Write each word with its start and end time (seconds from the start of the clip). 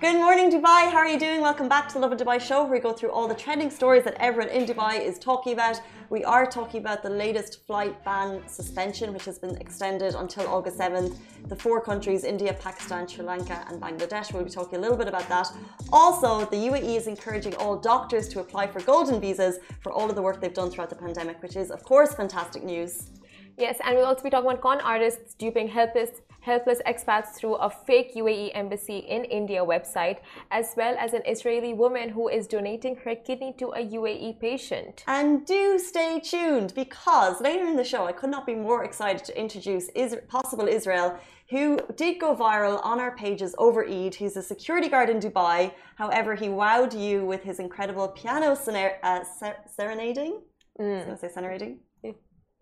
Good 0.00 0.16
morning, 0.16 0.50
Dubai. 0.50 0.90
How 0.90 1.00
are 1.00 1.06
you 1.06 1.18
doing? 1.18 1.42
Welcome 1.42 1.68
back 1.68 1.86
to 1.88 1.94
the 1.96 2.00
Lovin 2.00 2.16
Dubai 2.16 2.40
show, 2.40 2.62
where 2.62 2.72
we 2.72 2.78
go 2.80 2.94
through 2.94 3.10
all 3.10 3.28
the 3.28 3.34
trending 3.34 3.70
stories 3.70 4.02
that 4.04 4.14
everyone 4.18 4.50
in 4.50 4.64
Dubai 4.64 4.98
is 4.98 5.18
talking 5.18 5.52
about. 5.52 5.78
We 6.08 6.24
are 6.24 6.46
talking 6.46 6.80
about 6.80 7.02
the 7.02 7.10
latest 7.10 7.66
flight 7.66 8.02
ban 8.02 8.40
suspension, 8.46 9.12
which 9.12 9.26
has 9.26 9.38
been 9.38 9.56
extended 9.58 10.14
until 10.14 10.48
August 10.48 10.78
7th. 10.78 11.18
The 11.48 11.56
four 11.56 11.82
countries, 11.82 12.24
India, 12.24 12.54
Pakistan, 12.54 13.06
Sri 13.06 13.22
Lanka, 13.22 13.62
and 13.68 13.78
Bangladesh, 13.78 14.32
we'll 14.32 14.42
be 14.42 14.48
talking 14.48 14.78
a 14.78 14.80
little 14.80 14.96
bit 14.96 15.06
about 15.06 15.28
that. 15.28 15.52
Also, 15.92 16.46
the 16.46 16.60
UAE 16.70 16.96
is 16.96 17.06
encouraging 17.06 17.54
all 17.56 17.76
doctors 17.76 18.26
to 18.28 18.40
apply 18.40 18.68
for 18.68 18.80
golden 18.80 19.20
visas 19.20 19.58
for 19.82 19.92
all 19.92 20.08
of 20.08 20.16
the 20.16 20.22
work 20.22 20.40
they've 20.40 20.54
done 20.54 20.70
throughout 20.70 20.88
the 20.88 20.96
pandemic, 20.96 21.42
which 21.42 21.56
is, 21.56 21.70
of 21.70 21.84
course, 21.84 22.14
fantastic 22.14 22.64
news. 22.64 23.10
Yes, 23.58 23.76
and 23.84 23.96
we'll 23.96 24.06
also 24.06 24.22
be 24.22 24.30
talking 24.30 24.50
about 24.50 24.62
con 24.62 24.80
artists 24.80 25.34
duping 25.34 25.68
helpless 25.68 26.22
helpless 26.40 26.80
expats 26.86 27.34
through 27.34 27.54
a 27.56 27.70
fake 27.70 28.14
UAE 28.14 28.50
embassy 28.54 28.98
in 28.98 29.24
India 29.24 29.64
website, 29.64 30.18
as 30.50 30.74
well 30.76 30.96
as 30.98 31.12
an 31.12 31.22
Israeli 31.26 31.74
woman 31.74 32.10
who 32.10 32.28
is 32.28 32.46
donating 32.46 32.96
her 33.04 33.14
kidney 33.14 33.54
to 33.58 33.68
a 33.72 33.82
UAE 33.98 34.40
patient. 34.40 35.04
And 35.06 35.46
do 35.46 35.78
stay 35.78 36.20
tuned 36.20 36.74
because 36.74 37.40
later 37.40 37.66
in 37.66 37.76
the 37.76 37.84
show, 37.84 38.06
I 38.06 38.12
could 38.12 38.30
not 38.30 38.46
be 38.46 38.54
more 38.54 38.84
excited 38.84 39.24
to 39.24 39.38
introduce 39.38 39.88
Is- 39.90 40.16
possible 40.28 40.66
Israel, 40.68 41.18
who 41.50 41.78
did 41.96 42.20
go 42.20 42.34
viral 42.34 42.80
on 42.84 43.00
our 43.00 43.16
pages 43.16 43.54
over 43.58 43.84
Eid. 43.84 44.14
He's 44.14 44.36
a 44.36 44.42
security 44.42 44.88
guard 44.88 45.10
in 45.10 45.18
Dubai. 45.18 45.72
However, 45.96 46.34
he 46.36 46.46
wowed 46.46 46.98
you 46.98 47.26
with 47.26 47.42
his 47.42 47.58
incredible 47.58 48.08
piano 48.08 48.52
uh, 48.52 49.24
ser- 49.24 49.56
serenading. 49.66 50.40
Mm. 50.80 51.12
I 51.12 51.16
say 51.16 51.28
serenading? 51.28 51.80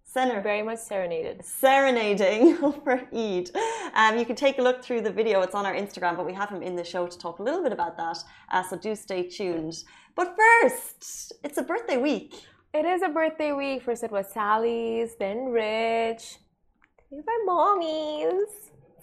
Center. 0.08 0.40
Very 0.40 0.62
much 0.62 0.78
serenaded. 0.78 1.44
Serenading 1.44 2.56
over 2.62 3.06
Eid. 3.12 3.50
Um, 3.94 4.18
you 4.18 4.24
can 4.24 4.36
take 4.36 4.58
a 4.58 4.62
look 4.62 4.82
through 4.82 5.02
the 5.02 5.12
video. 5.12 5.42
It's 5.42 5.54
on 5.54 5.66
our 5.66 5.74
Instagram, 5.74 6.16
but 6.16 6.24
we 6.24 6.32
have 6.32 6.48
him 6.48 6.62
in 6.62 6.76
the 6.76 6.84
show 6.84 7.06
to 7.06 7.18
talk 7.18 7.40
a 7.40 7.42
little 7.42 7.62
bit 7.62 7.72
about 7.72 7.98
that. 7.98 8.16
Uh, 8.50 8.62
so 8.62 8.78
do 8.78 8.96
stay 8.96 9.28
tuned. 9.28 9.84
But 10.16 10.34
first, 10.34 11.34
it's 11.44 11.58
a 11.58 11.62
birthday 11.62 11.98
week. 11.98 12.34
It 12.72 12.86
is 12.86 13.02
a 13.02 13.10
birthday 13.10 13.52
week. 13.52 13.82
First 13.82 14.02
it 14.02 14.10
was 14.10 14.26
Sally's, 14.32 15.14
then 15.18 15.50
Rich, 15.50 16.38
then 17.10 17.22
my 17.26 17.38
mommy's. 17.44 18.48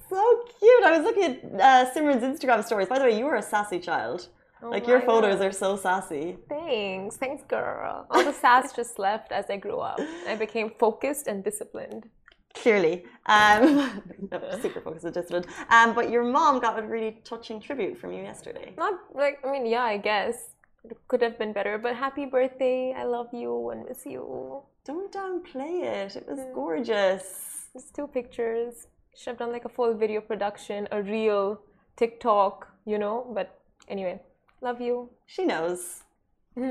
So 0.09 0.43
cute. 0.59 0.83
I 0.83 0.97
was 0.97 1.03
looking 1.03 1.23
at 1.23 1.61
uh, 1.61 1.91
Simran's 1.93 2.23
Instagram 2.23 2.63
stories. 2.63 2.87
By 2.87 2.97
the 2.97 3.05
way, 3.05 3.17
you 3.17 3.25
were 3.25 3.35
a 3.35 3.43
sassy 3.43 3.79
child. 3.79 4.29
Oh 4.63 4.69
like 4.69 4.87
your 4.87 5.01
photos 5.01 5.39
God. 5.39 5.45
are 5.45 5.51
so 5.51 5.75
sassy. 5.75 6.37
Thanks, 6.47 7.17
thanks, 7.17 7.43
girl. 7.43 8.07
All 8.09 8.23
the 8.23 8.33
sass 8.33 8.73
just 8.73 8.97
left 9.07 9.31
as 9.31 9.45
I 9.49 9.57
grew 9.57 9.79
up. 9.79 9.99
I 10.27 10.35
became 10.35 10.71
focused 10.79 11.27
and 11.27 11.43
disciplined. 11.43 12.09
Clearly, 12.53 13.03
um, 13.25 14.01
super 14.61 14.79
focused 14.79 15.05
and 15.05 15.13
disciplined. 15.13 15.47
Um, 15.69 15.93
but 15.93 16.09
your 16.09 16.23
mom 16.23 16.59
got 16.61 16.79
a 16.79 16.83
really 16.83 17.19
touching 17.25 17.59
tribute 17.59 17.97
from 17.97 18.13
you 18.13 18.23
yesterday. 18.23 18.73
Not 18.77 18.93
like 19.13 19.39
I 19.45 19.51
mean, 19.51 19.65
yeah, 19.65 19.83
I 19.83 19.97
guess 19.97 20.51
it 20.85 20.97
could 21.09 21.21
have 21.21 21.37
been 21.37 21.51
better. 21.51 21.77
But 21.77 21.95
happy 21.95 22.25
birthday! 22.25 22.93
I 22.97 23.03
love 23.03 23.27
you 23.33 23.71
and 23.71 23.85
miss 23.87 24.05
you. 24.05 24.63
Don't 24.85 25.11
downplay 25.11 25.83
it. 25.83 26.15
It 26.15 26.27
was 26.27 26.39
gorgeous. 26.53 27.67
Just 27.73 27.93
two 27.93 28.07
pictures. 28.07 28.87
Should 29.17 29.31
have 29.31 29.37
done 29.39 29.51
like 29.51 29.65
a 29.65 29.69
full 29.69 29.93
video 29.93 30.21
production, 30.21 30.87
a 30.91 31.01
real 31.01 31.59
TikTok, 31.97 32.67
you 32.85 32.97
know. 32.97 33.29
But 33.33 33.59
anyway. 33.89 34.21
Love 34.65 34.81
you. 34.81 35.11
She 35.27 35.45
knows. 35.45 36.01
she 36.57 36.63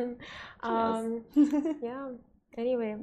um, 0.64 1.23
knows. 1.37 1.77
yeah. 1.81 2.09
Anyway. 2.59 2.97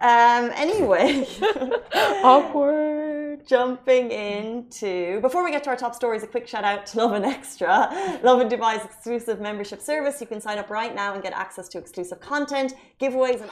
Um, 0.00 0.50
anyway. 0.54 1.28
Awkward. 2.24 3.46
Jumping 3.46 4.10
into 4.10 5.20
before 5.20 5.44
we 5.44 5.50
get 5.50 5.62
to 5.64 5.70
our 5.70 5.76
top 5.76 5.94
stories, 5.94 6.22
a 6.22 6.26
quick 6.26 6.48
shout 6.48 6.64
out 6.64 6.86
to 6.86 6.98
Lovin 6.98 7.24
Extra, 7.24 8.18
Lovin 8.22 8.48
Dubai's 8.48 8.84
exclusive 8.84 9.40
membership 9.42 9.82
service. 9.82 10.22
You 10.22 10.26
can 10.26 10.40
sign 10.40 10.56
up 10.56 10.70
right 10.70 10.94
now 10.94 11.12
and 11.12 11.22
get 11.22 11.34
access 11.34 11.68
to 11.68 11.78
exclusive 11.78 12.20
content, 12.20 12.72
giveaways, 12.98 13.42
and 13.42 13.50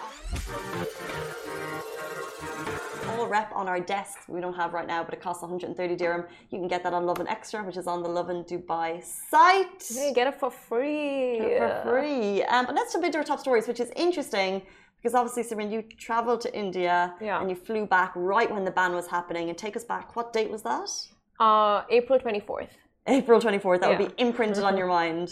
rep 3.29 3.51
on 3.55 3.69
our 3.69 3.81
desk 3.81 4.19
we 4.29 4.41
don't 4.41 4.55
have 4.55 4.73
right 4.73 4.87
now, 4.87 5.05
but 5.05 5.15
it 5.15 5.21
costs 5.21 5.43
130 5.43 5.97
dirham. 5.97 6.25
You 6.51 6.59
can 6.59 6.69
get 6.69 6.83
that 6.85 6.95
on 6.95 7.07
Lovin 7.07 7.29
Extra, 7.29 7.63
which 7.65 7.77
is 7.77 7.87
on 7.87 8.03
the 8.03 8.09
Lovin 8.09 8.45
Dubai 8.45 9.03
site. 9.03 9.85
Yeah, 9.91 10.11
get 10.13 10.27
it 10.27 10.39
for 10.39 10.51
free. 10.51 11.39
It 11.39 11.59
for 11.59 11.91
free. 11.91 12.43
Um, 12.45 12.67
but 12.67 12.75
let's 12.75 12.93
jump 12.93 13.05
into 13.05 13.19
our 13.19 13.25
top 13.25 13.41
stories, 13.41 13.67
which 13.69 13.81
is 13.81 13.91
interesting 13.97 14.63
because 14.97 15.15
obviously, 15.15 15.45
Simran, 15.45 15.71
you 15.71 15.83
traveled 15.83 16.41
to 16.41 16.55
India 16.55 17.15
yeah. 17.21 17.41
and 17.41 17.49
you 17.49 17.57
flew 17.57 17.87
back 17.87 18.13
right 18.17 18.51
when 18.51 18.65
the 18.65 18.71
ban 18.71 18.95
was 18.95 19.07
happening. 19.07 19.49
And 19.49 19.57
take 19.57 19.77
us 19.77 19.85
back. 19.85 20.17
What 20.17 20.33
date 20.33 20.51
was 20.51 20.63
that? 20.63 20.91
Uh, 21.39 21.83
April 21.89 22.19
24th. 22.19 22.69
April 23.07 23.41
24th. 23.41 23.81
That 23.81 23.91
yeah. 23.91 23.99
would 23.99 24.17
be 24.17 24.23
imprinted 24.23 24.65
on 24.65 24.77
your 24.77 24.87
mind. 24.99 25.31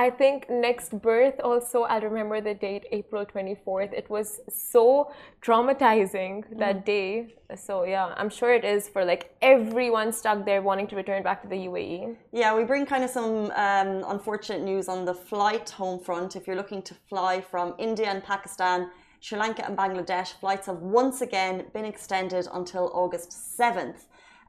I 0.00 0.08
think 0.08 0.48
next 0.48 0.98
birth 1.02 1.34
also, 1.44 1.82
I'll 1.82 2.00
remember 2.00 2.40
the 2.40 2.54
date, 2.54 2.86
April 2.90 3.26
24th. 3.26 3.92
It 3.92 4.08
was 4.08 4.40
so 4.48 5.12
traumatizing 5.42 6.58
that 6.58 6.76
mm. 6.76 6.84
day. 6.86 7.34
So, 7.54 7.84
yeah, 7.84 8.14
I'm 8.16 8.30
sure 8.30 8.54
it 8.54 8.64
is 8.64 8.88
for 8.88 9.04
like 9.04 9.36
everyone 9.42 10.10
stuck 10.14 10.46
there 10.46 10.62
wanting 10.62 10.86
to 10.86 10.96
return 10.96 11.22
back 11.22 11.42
to 11.42 11.48
the 11.48 11.60
UAE. 11.68 12.16
Yeah, 12.32 12.56
we 12.56 12.64
bring 12.64 12.86
kind 12.86 13.04
of 13.04 13.10
some 13.10 13.52
um, 13.66 13.90
unfortunate 14.14 14.62
news 14.62 14.88
on 14.88 15.04
the 15.04 15.12
flight 15.12 15.68
home 15.68 16.00
front. 16.00 16.34
If 16.34 16.46
you're 16.46 16.60
looking 16.62 16.80
to 16.90 16.94
fly 17.10 17.42
from 17.42 17.74
India 17.78 18.06
and 18.06 18.24
Pakistan, 18.24 18.88
Sri 19.20 19.38
Lanka 19.38 19.66
and 19.66 19.76
Bangladesh, 19.76 20.28
flights 20.40 20.66
have 20.66 20.78
once 20.78 21.20
again 21.20 21.66
been 21.74 21.84
extended 21.84 22.48
until 22.54 22.90
August 22.94 23.32
7th. 23.58 24.06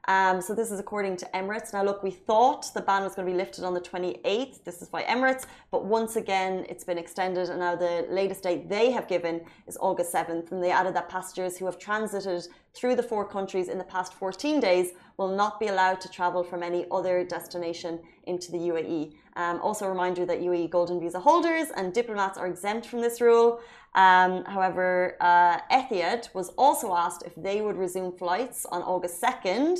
Um, 0.08 0.40
so 0.40 0.52
this 0.52 0.72
is 0.72 0.80
according 0.80 1.16
to 1.18 1.26
Emirates. 1.32 1.72
Now, 1.72 1.84
look, 1.84 2.02
we 2.02 2.10
thought 2.10 2.72
the 2.74 2.80
ban 2.80 3.04
was 3.04 3.14
going 3.14 3.26
to 3.26 3.32
be 3.32 3.38
lifted 3.38 3.62
on 3.62 3.72
the 3.72 3.80
28th. 3.80 4.64
This 4.64 4.82
is 4.82 4.88
by 4.88 5.04
Emirates, 5.04 5.46
but 5.70 5.84
once 5.84 6.16
again, 6.16 6.66
it's 6.68 6.82
been 6.82 6.98
extended, 6.98 7.48
and 7.48 7.60
now 7.60 7.76
the 7.76 8.06
latest 8.10 8.42
date 8.42 8.68
they 8.68 8.90
have 8.90 9.06
given 9.06 9.42
is 9.68 9.78
August 9.80 10.12
7th. 10.12 10.50
And 10.50 10.62
they 10.62 10.72
added 10.72 10.94
that 10.96 11.08
passengers 11.08 11.56
who 11.56 11.66
have 11.66 11.78
transited 11.78 12.48
through 12.74 12.96
the 12.96 13.02
four 13.02 13.24
countries 13.24 13.68
in 13.68 13.78
the 13.78 13.84
past 13.84 14.14
14 14.14 14.58
days 14.58 14.90
will 15.18 15.34
not 15.36 15.60
be 15.60 15.68
allowed 15.68 16.00
to 16.00 16.08
travel 16.08 16.42
from 16.42 16.62
any 16.62 16.86
other 16.90 17.22
destination 17.24 18.00
into 18.24 18.50
the 18.50 18.58
UAE. 18.58 19.14
Um, 19.36 19.60
also, 19.62 19.86
a 19.86 19.88
reminder 19.88 20.26
that 20.26 20.40
UAE 20.40 20.70
Golden 20.70 20.98
Visa 20.98 21.20
holders 21.20 21.68
and 21.76 21.92
diplomats 21.92 22.38
are 22.38 22.46
exempt 22.46 22.86
from 22.86 23.00
this 23.00 23.20
rule. 23.20 23.60
Um, 23.94 24.44
however, 24.44 25.16
uh, 25.20 25.58
Etihad 25.70 26.34
was 26.34 26.48
also 26.50 26.94
asked 26.94 27.24
if 27.26 27.34
they 27.36 27.60
would 27.60 27.76
resume 27.76 28.12
flights 28.12 28.64
on 28.66 28.82
August 28.82 29.20
2nd. 29.20 29.78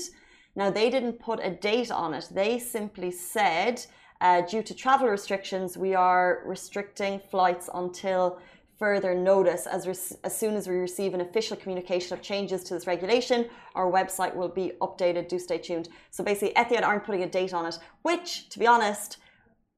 Now, 0.54 0.70
they 0.70 0.90
didn't 0.90 1.14
put 1.14 1.40
a 1.42 1.50
date 1.50 1.90
on 1.90 2.12
it. 2.12 2.28
They 2.30 2.58
simply 2.58 3.10
said, 3.10 3.84
uh, 4.20 4.42
due 4.42 4.62
to 4.62 4.74
travel 4.74 5.08
restrictions, 5.08 5.78
we 5.78 5.94
are 5.94 6.42
restricting 6.44 7.20
flights 7.30 7.70
until 7.72 8.38
further 8.78 9.14
notice. 9.14 9.66
As, 9.66 10.16
as 10.24 10.36
soon 10.36 10.56
as 10.56 10.68
we 10.68 10.74
receive 10.74 11.14
an 11.14 11.22
official 11.22 11.56
communication 11.56 12.12
of 12.12 12.20
changes 12.22 12.62
to 12.64 12.74
this 12.74 12.86
regulation, 12.86 13.48
our 13.74 13.90
website 13.90 14.34
will 14.34 14.48
be 14.48 14.72
updated. 14.82 15.28
Do 15.28 15.38
stay 15.38 15.58
tuned. 15.58 15.88
So 16.10 16.22
basically, 16.22 16.52
Etihad 16.54 16.82
aren't 16.82 17.04
putting 17.04 17.22
a 17.22 17.28
date 17.28 17.54
on 17.54 17.64
it, 17.64 17.78
which, 18.02 18.48
to 18.50 18.58
be 18.58 18.66
honest, 18.66 19.16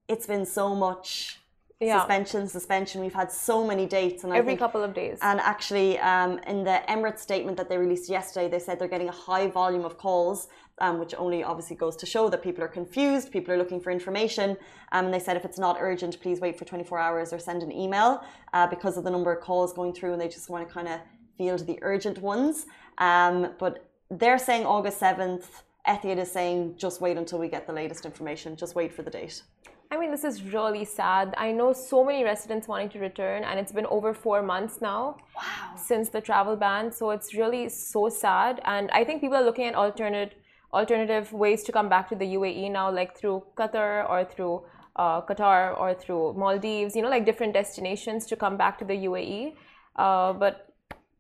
it's 0.09 0.27
been 0.27 0.45
so 0.45 0.75
much 0.75 1.39
yeah. 1.87 1.99
suspension, 1.99 2.49
suspension. 2.49 3.01
We've 3.01 3.15
had 3.15 3.31
so 3.31 3.67
many 3.67 3.87
dates, 3.87 4.25
and 4.25 4.33
every 4.33 4.53
think, 4.53 4.61
couple 4.61 4.83
of 4.83 4.95
days. 4.95 5.19
And 5.23 5.41
actually, 5.41 5.99
um, 6.01 6.39
in 6.47 6.65
the 6.65 6.83
Emirates 6.89 7.19
statement 7.19 7.57
that 7.57 7.69
they 7.69 7.79
released 7.79 8.09
yesterday, 8.09 8.49
they 8.49 8.59
said 8.59 8.79
they're 8.79 8.89
getting 8.89 9.09
a 9.09 9.19
high 9.29 9.47
volume 9.47 9.85
of 9.85 9.99
calls, 9.99 10.49
um, 10.79 10.99
which 10.99 11.15
only 11.17 11.45
obviously 11.45 11.77
goes 11.77 11.97
to 11.97 12.07
show 12.07 12.29
that 12.29 12.43
people 12.43 12.63
are 12.65 12.69
confused, 12.69 13.31
people 13.31 13.53
are 13.55 13.59
looking 13.59 13.81
for 13.81 13.91
information. 13.91 14.57
Um, 14.93 15.07
and 15.07 15.15
they 15.15 15.19
said 15.19 15.37
if 15.37 15.45
it's 15.45 15.59
not 15.59 15.77
urgent, 15.81 16.21
please 16.21 16.41
wait 16.41 16.59
for 16.59 16.65
24 16.65 16.99
hours 16.99 17.33
or 17.33 17.39
send 17.39 17.63
an 17.63 17.73
email 17.73 18.25
uh, 18.53 18.67
because 18.67 18.97
of 18.97 19.05
the 19.05 19.11
number 19.11 19.33
of 19.33 19.43
calls 19.43 19.73
going 19.73 19.93
through, 19.93 20.13
and 20.13 20.21
they 20.21 20.29
just 20.29 20.49
want 20.51 20.67
to 20.67 20.73
kind 20.73 20.89
of 20.89 21.01
field 21.37 21.67
the 21.67 21.79
urgent 21.83 22.19
ones. 22.19 22.67
Um, 22.99 23.55
but 23.59 23.91
they're 24.11 24.39
saying 24.39 24.67
August 24.67 25.01
7th. 25.01 25.45
Etihad 25.87 26.17
is 26.17 26.33
saying 26.33 26.77
just 26.79 27.01
wait 27.01 27.19
until 27.19 27.39
we 27.39 27.49
get 27.49 27.67
the 27.67 27.73
latest 27.73 28.07
information. 28.07 28.57
Just 28.57 28.75
wait 28.75 28.93
for 28.93 29.03
the 29.03 29.11
date. 29.11 29.43
I 29.95 29.97
mean, 29.97 30.11
this 30.11 30.25
is 30.25 30.43
really 30.43 30.85
sad. 30.85 31.35
I 31.39 31.53
know 31.53 31.73
so 31.73 32.05
many 32.05 32.25
residents 32.25 32.67
wanting 32.67 32.89
to 32.91 32.99
return, 32.99 33.45
and 33.45 33.61
it's 33.61 33.71
been 33.71 33.87
over 33.87 34.13
four 34.13 34.43
months 34.43 34.81
now 34.81 35.19
wow. 35.37 35.77
since 35.77 36.09
the 36.09 36.21
travel 36.21 36.57
ban. 36.57 36.91
So 36.91 37.11
it's 37.11 37.33
really 37.33 37.69
so 37.69 38.09
sad. 38.09 38.61
And 38.65 38.91
I 38.91 39.05
think 39.05 39.21
people 39.21 39.37
are 39.37 39.45
looking 39.45 39.67
at 39.67 39.77
alternate 39.77 40.33
alternative 40.73 41.33
ways 41.33 41.63
to 41.63 41.71
come 41.71 41.89
back 41.89 42.09
to 42.09 42.17
the 42.17 42.27
UAE 42.35 42.73
now, 42.73 42.91
like 42.91 43.17
through 43.17 43.45
Qatar 43.57 44.11
or 44.11 44.25
through 44.25 44.65
uh, 44.97 45.21
Qatar 45.23 45.79
or 45.79 45.95
through 45.95 46.35
Maldives. 46.37 46.97
You 46.97 47.03
know, 47.03 47.09
like 47.09 47.25
different 47.25 47.53
destinations 47.53 48.27
to 48.27 48.35
come 48.35 48.57
back 48.57 48.79
to 48.81 48.85
the 48.85 48.97
UAE. 49.09 49.55
Uh, 49.95 50.33
but 50.33 50.75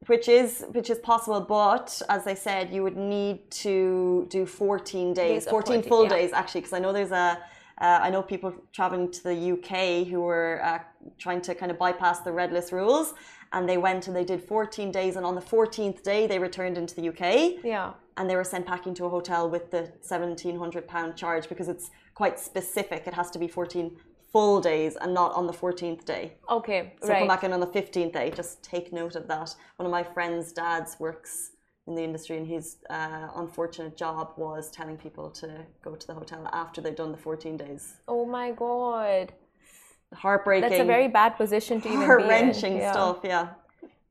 which 0.06 0.28
is 0.28 0.66
which 0.72 0.90
is 0.90 0.98
possible 0.98 1.40
but 1.40 2.02
as 2.10 2.26
i 2.26 2.34
said 2.34 2.70
you 2.70 2.82
would 2.82 2.96
need 2.96 3.50
to 3.50 4.26
do 4.28 4.44
14 4.44 5.14
days, 5.14 5.44
days 5.44 5.50
14, 5.50 5.76
14, 5.76 5.88
full 5.88 6.02
yeah. 6.02 6.08
days 6.10 6.30
actually 6.34 6.60
because 6.60 6.74
i 6.74 6.78
know 6.78 6.92
there's 6.92 7.10
a 7.10 7.38
Uh, 7.80 7.98
I 8.02 8.10
know 8.10 8.22
people 8.22 8.54
traveling 8.72 9.10
to 9.10 9.22
the 9.24 9.52
UK 9.52 10.06
who 10.06 10.20
were 10.20 10.60
uh, 10.62 10.78
trying 11.18 11.40
to 11.42 11.54
kind 11.54 11.72
of 11.72 11.78
bypass 11.78 12.20
the 12.20 12.32
red 12.32 12.52
list 12.52 12.72
rules, 12.72 13.14
and 13.52 13.68
they 13.68 13.78
went 13.78 14.06
and 14.06 14.16
they 14.16 14.24
did 14.24 14.42
14 14.42 14.90
days, 14.92 15.16
and 15.16 15.26
on 15.26 15.34
the 15.34 15.40
14th 15.40 16.02
day 16.02 16.26
they 16.26 16.38
returned 16.38 16.78
into 16.78 16.94
the 16.94 17.08
UK. 17.08 17.64
Yeah. 17.64 17.92
And 18.16 18.30
they 18.30 18.36
were 18.36 18.44
sent 18.44 18.64
packing 18.64 18.94
to 18.94 19.06
a 19.06 19.08
hotel 19.08 19.50
with 19.50 19.72
the 19.72 19.90
1700 20.06 20.86
pound 20.86 21.16
charge 21.16 21.48
because 21.48 21.68
it's 21.68 21.90
quite 22.14 22.38
specific. 22.38 23.08
It 23.08 23.14
has 23.14 23.30
to 23.32 23.40
be 23.40 23.48
14 23.48 23.96
full 24.34 24.60
days 24.60 24.96
and 25.00 25.14
not 25.14 25.32
on 25.34 25.46
the 25.46 25.52
14th 25.52 26.04
day. 26.04 26.32
Okay. 26.50 26.92
So 27.02 27.08
right. 27.08 27.20
come 27.20 27.28
back 27.28 27.44
in 27.44 27.52
on 27.52 27.60
the 27.60 27.68
15th 27.68 28.12
day. 28.12 28.32
Just 28.34 28.62
take 28.62 28.92
note 28.92 29.14
of 29.14 29.28
that. 29.28 29.54
One 29.76 29.86
of 29.86 29.92
my 29.92 30.02
friend's 30.02 30.52
dads 30.52 30.96
works 30.98 31.52
in 31.86 31.94
the 31.94 32.02
industry, 32.02 32.36
and 32.38 32.46
his 32.46 32.76
uh, 32.88 33.28
unfortunate 33.36 33.96
job 33.96 34.32
was 34.36 34.70
telling 34.70 34.96
people 34.96 35.30
to 35.30 35.48
go 35.82 35.94
to 35.94 36.06
the 36.06 36.14
hotel 36.14 36.48
after 36.52 36.80
they've 36.80 36.96
done 36.96 37.12
the 37.12 37.18
14 37.18 37.56
days. 37.56 37.94
Oh 38.08 38.24
my 38.24 38.52
god. 38.52 39.32
Heartbreaking. 40.14 40.68
That's 40.68 40.80
a 40.80 40.84
very 40.84 41.08
bad 41.08 41.36
position 41.36 41.80
to 41.82 41.88
even 41.88 41.98
be 41.98 42.04
in. 42.04 42.08
heart-wrenching 42.08 42.76
Yeah. 42.78 42.92
stuff. 42.92 43.18
Yeah. 43.24 43.48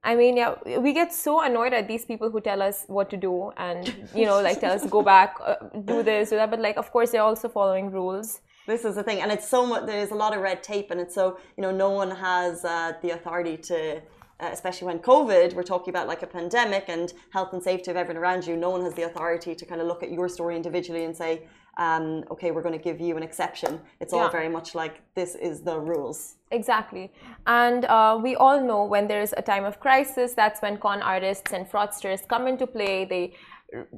I 0.05 0.15
mean, 0.15 0.35
yeah, 0.35 0.55
we 0.79 0.91
get 0.91 1.13
so 1.13 1.41
annoyed 1.41 1.73
at 1.73 1.87
these 1.87 2.03
people 2.05 2.29
who 2.29 2.41
tell 2.41 2.61
us 2.61 2.83
what 2.87 3.09
to 3.11 3.17
do 3.17 3.51
and, 3.55 3.87
you 4.13 4.25
know, 4.25 4.41
like 4.41 4.59
tell 4.59 4.73
us 4.73 4.85
go 4.85 5.01
back, 5.01 5.37
uh, 5.43 5.55
do 5.85 6.03
this, 6.03 6.29
do 6.29 6.35
that. 6.35 6.51
But, 6.51 6.59
like, 6.59 6.75
of 6.77 6.91
course, 6.91 7.11
they're 7.11 7.21
also 7.21 7.47
following 7.47 7.89
rules. 7.89 8.41
This 8.67 8.85
is 8.85 8.95
the 8.95 9.03
thing, 9.03 9.21
and 9.21 9.29
it's 9.31 9.47
so 9.47 9.65
much. 9.65 9.85
There's 9.85 10.11
a 10.11 10.15
lot 10.15 10.33
of 10.35 10.41
red 10.41 10.63
tape, 10.63 10.89
and 10.91 10.99
it's 11.01 11.13
so 11.13 11.37
you 11.57 11.61
know 11.61 11.71
no 11.71 11.89
one 11.89 12.11
has 12.11 12.63
uh, 12.63 12.93
the 13.01 13.09
authority 13.09 13.57
to, 13.57 14.01
uh, 14.43 14.49
especially 14.51 14.87
when 14.87 14.99
COVID, 14.99 15.53
we're 15.53 15.63
talking 15.73 15.91
about 15.95 16.07
like 16.07 16.23
a 16.23 16.27
pandemic 16.39 16.85
and 16.87 17.13
health 17.35 17.51
and 17.53 17.61
safety 17.63 17.89
of 17.91 17.97
everyone 17.97 18.21
around 18.23 18.45
you. 18.47 18.55
No 18.57 18.71
one 18.75 18.81
has 18.87 18.93
the 18.93 19.03
authority 19.03 19.55
to 19.55 19.65
kind 19.65 19.79
of 19.81 19.87
look 19.87 20.03
at 20.03 20.11
your 20.11 20.27
story 20.27 20.55
individually 20.55 21.05
and 21.05 21.15
say, 21.15 21.33
um, 21.77 22.23
okay, 22.29 22.51
we're 22.51 22.61
going 22.67 22.77
to 22.81 22.85
give 22.89 22.99
you 22.99 23.13
an 23.17 23.23
exception. 23.23 23.71
It's 24.01 24.13
all 24.13 24.25
Yeah. 24.25 24.39
very 24.39 24.49
much 24.57 24.75
like 24.81 24.95
this 25.15 25.31
is 25.49 25.61
the 25.69 25.77
rules. 25.79 26.35
Exactly. 26.51 27.05
And 27.47 27.85
uh, 27.85 28.19
we 28.21 28.35
all 28.35 28.59
know 28.69 28.81
when 28.93 29.07
there's 29.07 29.33
a 29.41 29.41
time 29.41 29.65
of 29.65 29.79
crisis, 29.79 30.33
that's 30.33 30.61
when 30.61 30.77
con 30.77 31.01
artists 31.01 31.51
and 31.55 31.63
fraudsters 31.71 32.27
come 32.27 32.47
into 32.47 32.67
play. 32.67 33.05
They 33.05 33.33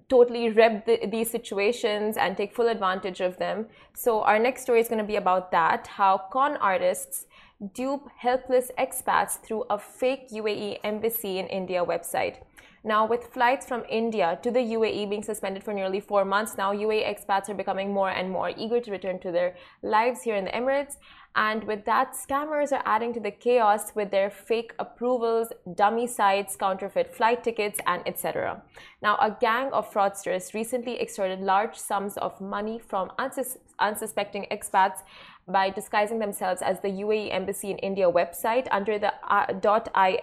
totally 0.07 0.49
rep 0.49 0.85
the, 0.85 0.95
these 1.15 1.29
situations 1.29 2.15
and 2.15 2.37
take 2.37 2.55
full 2.55 2.69
advantage 2.69 3.19
of 3.19 3.37
them. 3.37 3.65
So, 3.93 4.21
our 4.21 4.39
next 4.39 4.61
story 4.61 4.79
is 4.79 4.87
going 4.87 5.03
to 5.05 5.11
be 5.15 5.17
about 5.17 5.51
that 5.51 5.87
how 5.87 6.13
con 6.31 6.55
artists 6.57 7.25
dupe 7.73 8.09
helpless 8.17 8.71
expats 8.77 9.41
through 9.41 9.63
a 9.69 9.79
fake 9.79 10.29
UAE 10.31 10.79
embassy 10.83 11.39
in 11.39 11.47
India 11.47 11.83
website. 11.83 12.37
Now, 12.83 13.07
with 13.07 13.33
flights 13.33 13.65
from 13.65 13.83
India 13.89 14.37
to 14.43 14.51
the 14.51 14.59
UAE 14.59 15.09
being 15.09 15.23
suspended 15.23 15.63
for 15.63 15.73
nearly 15.73 15.99
four 15.99 16.23
months 16.23 16.55
now, 16.55 16.71
UAE 16.71 17.03
expats 17.03 17.49
are 17.49 17.55
becoming 17.55 17.91
more 17.91 18.11
and 18.11 18.29
more 18.29 18.51
eager 18.55 18.79
to 18.79 18.91
return 18.91 19.17
to 19.21 19.31
their 19.31 19.55
lives 19.81 20.21
here 20.21 20.35
in 20.35 20.45
the 20.45 20.51
Emirates. 20.51 20.97
And 21.35 21.63
with 21.63 21.83
that, 21.85 22.13
scammers 22.13 22.71
are 22.71 22.83
adding 22.85 23.11
to 23.13 23.19
the 23.19 23.31
chaos 23.31 23.95
with 23.95 24.11
their 24.11 24.29
fake 24.29 24.73
approvals, 24.77 25.47
dummy 25.73 26.05
sites, 26.05 26.55
counterfeit 26.55 27.13
flight 27.13 27.43
tickets, 27.43 27.79
and 27.87 28.03
etc. 28.05 28.61
Now, 29.01 29.17
a 29.19 29.35
gang 29.41 29.73
of 29.73 29.91
fraudsters 29.91 30.53
recently 30.53 31.01
extorted 31.01 31.41
large 31.41 31.75
sums 31.75 32.17
of 32.17 32.39
money 32.39 32.77
from 32.77 33.09
unsus- 33.17 33.57
unsuspecting 33.79 34.45
expats 34.51 34.99
by 35.47 35.69
disguising 35.69 36.19
themselves 36.19 36.61
as 36.61 36.79
the 36.81 36.89
UAE 36.89 37.33
Embassy 37.33 37.71
in 37.71 37.77
India 37.77 38.09
website 38.09 38.67
under 38.71 38.97
the 38.97 39.13
uh, 39.29 39.45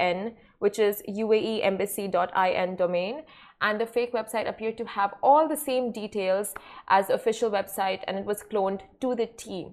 .in, 0.00 0.34
which 0.58 0.78
is 0.78 1.02
UAEembassy.in 1.08 2.76
domain. 2.76 3.22
And 3.60 3.80
the 3.80 3.86
fake 3.86 4.12
website 4.12 4.48
appeared 4.48 4.76
to 4.78 4.84
have 4.84 5.14
all 5.22 5.48
the 5.48 5.56
same 5.56 5.92
details 5.92 6.54
as 6.88 7.06
the 7.06 7.14
official 7.14 7.50
website, 7.50 8.00
and 8.08 8.19
it 8.19 8.24
was 8.24 8.42
cloned 8.42 8.80
to 9.00 9.14
the 9.14 9.26
T. 9.26 9.69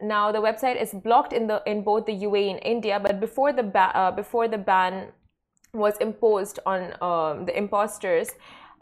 Now 0.00 0.30
the 0.30 0.40
website 0.40 0.80
is 0.80 0.92
blocked 0.92 1.32
in 1.32 1.46
the 1.46 1.62
in 1.66 1.82
both 1.82 2.06
the 2.06 2.12
UAE 2.12 2.50
and 2.50 2.60
India, 2.62 3.00
but 3.00 3.20
before 3.20 3.52
the 3.52 3.64
uh, 3.76 4.10
before 4.10 4.48
the 4.48 4.58
ban 4.58 5.08
was 5.72 5.96
imposed 5.98 6.60
on 6.66 6.94
um, 7.02 7.46
the 7.46 7.56
imposters, 7.56 8.30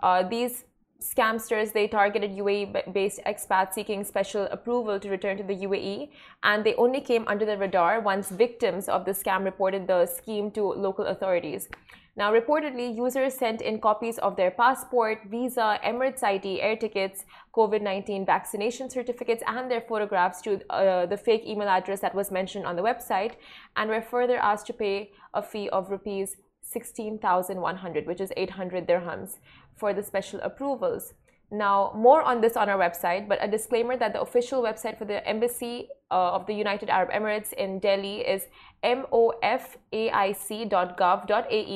uh, 0.03 0.23
these 0.23 0.65
scamsters 1.03 1.73
they 1.73 1.89
targeted 1.89 2.31
UAE-based 2.33 3.21
expats 3.27 3.75
seeking 3.75 4.05
special 4.05 4.45
approval 4.51 5.01
to 5.01 5.11
return 5.11 5.37
to 5.37 5.43
the 5.43 5.57
UAE, 5.67 6.11
and 6.43 6.65
they 6.65 6.75
only 6.77 7.01
came 7.01 7.25
under 7.27 7.45
the 7.45 7.59
radar 7.59 8.01
once 8.01 8.31
victims 8.31 8.89
of 8.89 9.05
the 9.05 9.13
scam 9.13 9.45
reported 9.45 9.87
the 9.87 10.07
scheme 10.07 10.51
to 10.53 10.63
local 10.63 11.07
authorities. 11.07 11.69
Now, 12.15 12.31
reportedly, 12.31 12.95
users 12.95 13.35
sent 13.35 13.63
in 13.63 13.81
copies 13.81 14.19
of 14.19 14.37
their 14.37 14.51
passport, 14.51 15.23
visa, 15.31 15.81
Emirates 15.83 16.23
ID, 16.23 16.61
air 16.61 16.77
tickets, 16.77 17.25
COVID 17.55 17.81
19 17.81 18.27
vaccination 18.27 18.91
certificates, 18.91 19.43
and 19.47 19.71
their 19.71 19.81
photographs 19.81 20.43
to 20.43 20.61
uh, 20.69 21.07
the 21.07 21.17
fake 21.17 21.45
email 21.47 21.69
address 21.69 22.01
that 22.01 22.15
was 22.15 22.31
mentioned 22.31 22.67
on 22.67 22.77
the 22.77 22.83
website, 22.83 23.37
and 23.77 23.89
were 23.89 24.03
further 24.03 24.37
asked 24.37 24.67
to 24.67 24.75
pay 24.75 25.11
a 25.33 25.43
fee 25.43 25.71
of 25.71 25.91
rupees 25.91 26.37
16,100, 26.61 28.07
which 28.07 28.21
is 28.21 28.33
800 28.37 28.87
dirhams, 28.87 29.39
for 29.77 29.93
the 29.95 30.03
special 30.03 30.41
approvals. 30.43 31.15
Now, 31.51 31.93
more 31.95 32.23
on 32.23 32.41
this 32.41 32.57
on 32.57 32.71
our 32.71 32.79
website, 32.79 33.29
but 33.29 33.39
a 33.43 33.49
disclaimer 33.49 33.97
that 33.99 34.15
the 34.15 34.23
official 34.23 34.63
website 34.63 34.97
for 34.97 35.05
the 35.05 35.27
Embassy 35.29 35.89
uh, 36.11 36.33
of 36.33 36.47
the 36.47 36.55
United 36.55 36.89
Arab 36.89 37.11
Emirates 37.11 37.53
in 37.53 37.79
Delhi 37.79 38.21
is 38.21 38.47
mofaic.gov.ae 38.83 39.45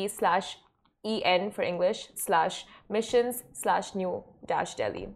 slash 0.08 0.56
en 1.04 1.50
for 1.50 1.62
English 1.62 2.08
slash 2.14 2.64
missions 2.88 3.44
slash 3.52 3.94
new 3.94 4.24
dash 4.46 4.74
Delhi. 4.74 5.08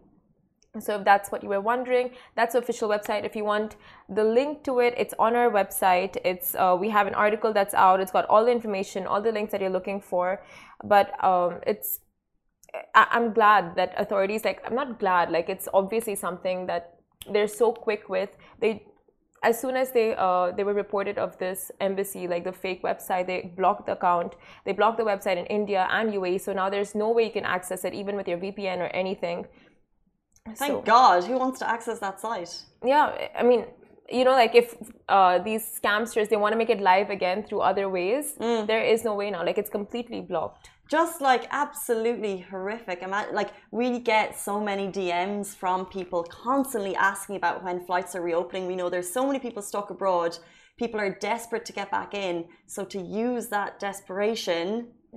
So 0.79 0.95
if 0.99 1.03
that's 1.03 1.31
what 1.31 1.43
you 1.43 1.49
were 1.49 1.59
wondering, 1.59 2.11
that's 2.35 2.53
the 2.53 2.59
official 2.59 2.87
website. 2.87 3.25
If 3.25 3.35
you 3.35 3.43
want 3.43 3.75
the 4.07 4.23
link 4.23 4.63
to 4.63 4.79
it, 4.79 4.93
it's 4.95 5.13
on 5.19 5.35
our 5.35 5.49
website. 5.49 6.15
It's 6.23 6.55
uh, 6.55 6.77
we 6.79 6.89
have 6.89 7.07
an 7.07 7.15
article 7.15 7.51
that's 7.51 7.73
out. 7.73 7.99
It's 7.99 8.11
got 8.11 8.25
all 8.27 8.45
the 8.45 8.51
information, 8.51 9.05
all 9.05 9.21
the 9.21 9.33
links 9.33 9.51
that 9.51 9.59
you're 9.59 9.69
looking 9.69 9.99
for. 9.99 10.41
But 10.83 11.21
um, 11.21 11.59
it's 11.67 11.99
I- 12.95 13.07
I'm 13.11 13.33
glad 13.33 13.75
that 13.75 13.93
authorities 13.97 14.43
like 14.45 14.61
I'm 14.65 14.75
not 14.75 14.99
glad 14.99 15.31
like 15.31 15.49
it's 15.49 15.67
obviously 15.73 16.15
something 16.15 16.65
that 16.67 16.95
they're 17.31 17.47
so 17.47 17.71
quick 17.71 18.09
with. 18.09 18.29
They 18.59 18.85
as 19.43 19.59
soon 19.59 19.75
as 19.75 19.91
they 19.91 20.15
uh, 20.15 20.51
they 20.51 20.63
were 20.63 20.73
reported 20.73 21.17
of 21.17 21.37
this 21.39 21.71
embassy 21.79 22.27
like 22.27 22.43
the 22.43 22.51
fake 22.51 22.83
website 22.83 23.25
they 23.25 23.51
blocked 23.57 23.87
the 23.87 23.93
account 23.93 24.35
they 24.65 24.71
blocked 24.71 24.99
the 24.99 25.03
website 25.03 25.37
in 25.43 25.47
india 25.47 25.87
and 25.91 26.13
uae 26.13 26.39
so 26.39 26.53
now 26.53 26.69
there's 26.69 26.93
no 26.93 27.09
way 27.09 27.23
you 27.25 27.31
can 27.31 27.43
access 27.43 27.83
it 27.83 27.93
even 28.01 28.15
with 28.15 28.27
your 28.27 28.37
vpn 28.37 28.77
or 28.85 28.89
anything 29.03 29.47
Thank 30.45 30.57
So- 30.71 30.81
God. 30.81 31.23
Who 31.23 31.37
wants 31.37 31.57
to 31.59 31.67
access 31.69 31.97
that 31.99 32.19
site? 32.19 32.53
yeah 32.85 33.29
i 33.35 33.41
mean 33.41 33.65
you 34.17 34.23
know 34.25 34.33
like 34.43 34.53
if 34.53 34.75
uh, 35.09 35.39
these 35.39 35.63
scamsters 35.79 36.29
they 36.29 36.35
want 36.43 36.51
to 36.53 36.57
make 36.57 36.69
it 36.69 36.81
live 36.81 37.09
again 37.09 37.43
through 37.43 37.61
other 37.61 37.89
ways 37.89 38.35
there 38.71 38.83
is 38.93 39.03
no 39.03 39.13
way 39.15 39.31
now 39.31 39.43
like 39.43 39.57
it's 39.57 39.69
completely 39.79 40.21
blocked 40.21 40.69
just 40.91 41.21
like 41.21 41.43
absolutely 41.51 42.35
horrific. 42.51 43.01
Ima- 43.01 43.27
Like 43.39 43.51
we 43.71 43.99
get 43.99 44.37
so 44.37 44.59
many 44.69 44.87
DMs 44.97 45.47
from 45.61 45.85
people 45.97 46.21
constantly 46.23 46.95
asking 46.95 47.35
about 47.37 47.63
when 47.63 47.77
flights 47.85 48.15
are 48.15 48.21
reopening. 48.31 48.67
We 48.67 48.75
know 48.75 48.89
there's 48.89 49.11
so 49.19 49.25
many 49.25 49.39
people 49.39 49.61
stuck 49.71 49.89
abroad. 49.89 50.37
People 50.77 50.99
are 50.99 51.13
desperate 51.31 51.65
to 51.65 51.73
get 51.79 51.89
back 51.91 52.13
in. 52.13 52.45
So 52.67 52.83
to 52.85 52.99
use 52.99 53.47
that 53.49 53.79
desperation 53.79 54.65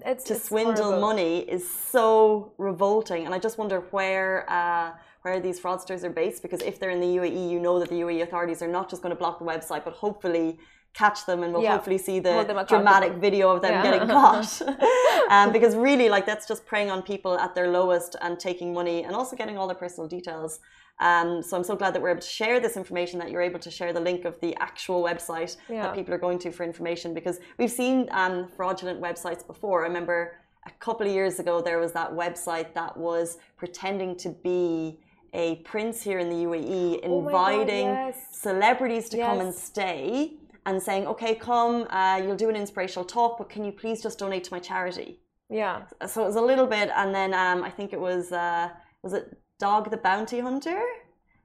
it's 0.04 0.24
to 0.24 0.34
it's 0.34 0.44
swindle 0.48 0.92
horrible. 0.92 1.00
money 1.08 1.38
is 1.56 1.64
so 1.94 2.52
revolting. 2.58 3.26
And 3.26 3.34
I 3.34 3.38
just 3.38 3.58
wonder 3.58 3.80
where 3.96 4.30
uh, 4.50 4.92
where 5.22 5.40
these 5.40 5.58
fraudsters 5.60 6.04
are 6.04 6.10
based. 6.10 6.42
Because 6.42 6.62
if 6.62 6.78
they're 6.78 6.90
in 6.90 7.00
the 7.00 7.12
UAE, 7.18 7.50
you 7.52 7.58
know 7.60 7.78
that 7.80 7.88
the 7.88 8.00
UAE 8.04 8.22
authorities 8.22 8.60
are 8.62 8.68
not 8.78 8.90
just 8.90 9.02
going 9.02 9.14
to 9.16 9.20
block 9.24 9.38
the 9.38 9.44
website, 9.44 9.84
but 9.84 9.94
hopefully 9.94 10.58
catch 10.94 11.26
them 11.26 11.42
and 11.42 11.52
we'll 11.52 11.62
Yeah. 11.62 11.72
hopefully 11.72 11.98
see 11.98 12.20
the 12.20 12.44
them 12.44 12.64
dramatic 12.66 13.14
video 13.14 13.50
of 13.50 13.60
them 13.62 13.72
Yeah. 13.72 13.82
getting 13.82 14.08
caught. 14.16 14.62
um, 15.30 15.52
because 15.52 15.74
really, 15.76 16.08
like 16.08 16.24
that's 16.24 16.46
just 16.46 16.64
preying 16.64 16.90
on 16.90 17.02
people 17.02 17.38
at 17.38 17.54
their 17.54 17.68
lowest 17.68 18.16
and 18.22 18.38
taking 18.38 18.72
money 18.72 19.02
and 19.04 19.14
also 19.14 19.34
getting 19.36 19.58
all 19.58 19.66
their 19.66 19.76
personal 19.76 20.08
details. 20.08 20.60
Um, 21.00 21.42
so 21.42 21.56
I'm 21.56 21.64
so 21.64 21.74
glad 21.74 21.92
that 21.94 22.00
we're 22.02 22.10
able 22.10 22.20
to 22.20 22.26
share 22.42 22.60
this 22.60 22.76
information, 22.76 23.18
that 23.18 23.28
you're 23.30 23.42
able 23.42 23.58
to 23.58 23.70
share 23.70 23.92
the 23.92 24.00
link 24.00 24.24
of 24.24 24.38
the 24.40 24.54
actual 24.60 25.02
website 25.02 25.56
Yeah. 25.68 25.82
that 25.82 25.94
people 25.94 26.14
are 26.14 26.18
going 26.26 26.38
to 26.40 26.52
for 26.52 26.62
information. 26.62 27.12
Because 27.14 27.40
we've 27.58 27.72
seen 27.72 28.08
um, 28.12 28.46
fraudulent 28.56 29.00
websites 29.00 29.44
before. 29.44 29.82
I 29.84 29.88
remember 29.88 30.36
a 30.66 30.70
couple 30.78 31.04
of 31.06 31.12
years 31.12 31.40
ago 31.40 31.60
there 31.60 31.78
was 31.78 31.92
that 31.92 32.12
website 32.12 32.72
that 32.74 32.96
was 32.96 33.38
pretending 33.56 34.14
to 34.18 34.28
be 34.30 35.00
a 35.34 35.56
prince 35.56 36.00
here 36.00 36.20
in 36.20 36.28
the 36.30 36.36
UAE, 36.46 37.00
Oh 37.02 37.22
God, 37.22 37.26
inviting 37.26 37.86
yes. 37.86 38.16
celebrities 38.30 39.08
to 39.08 39.18
come 39.18 39.40
and 39.40 39.52
stay 39.52 40.34
and 40.66 40.82
saying, 40.82 41.06
okay, 41.06 41.34
come, 41.34 41.86
uh, 41.90 42.16
you'll 42.22 42.36
do 42.36 42.48
an 42.48 42.56
inspirational 42.56 43.04
talk, 43.04 43.38
but 43.38 43.48
can 43.48 43.64
you 43.64 43.72
please 43.72 44.02
just 44.02 44.18
donate 44.18 44.44
to 44.44 44.52
my 44.52 44.60
charity? 44.60 45.20
yeah 45.50 45.82
So 46.06 46.22
it 46.22 46.26
was 46.26 46.36
a 46.36 46.46
little 46.50 46.66
bit, 46.66 46.90
and 46.94 47.14
then 47.14 47.34
um, 47.34 47.62
I 47.62 47.70
think 47.70 47.92
it 47.92 48.00
was, 48.00 48.32
uh, 48.32 48.70
was 49.02 49.12
it 49.12 49.24
Dog 49.58 49.90
the 49.90 49.98
Bounty 49.98 50.40
Hunter? 50.40 50.82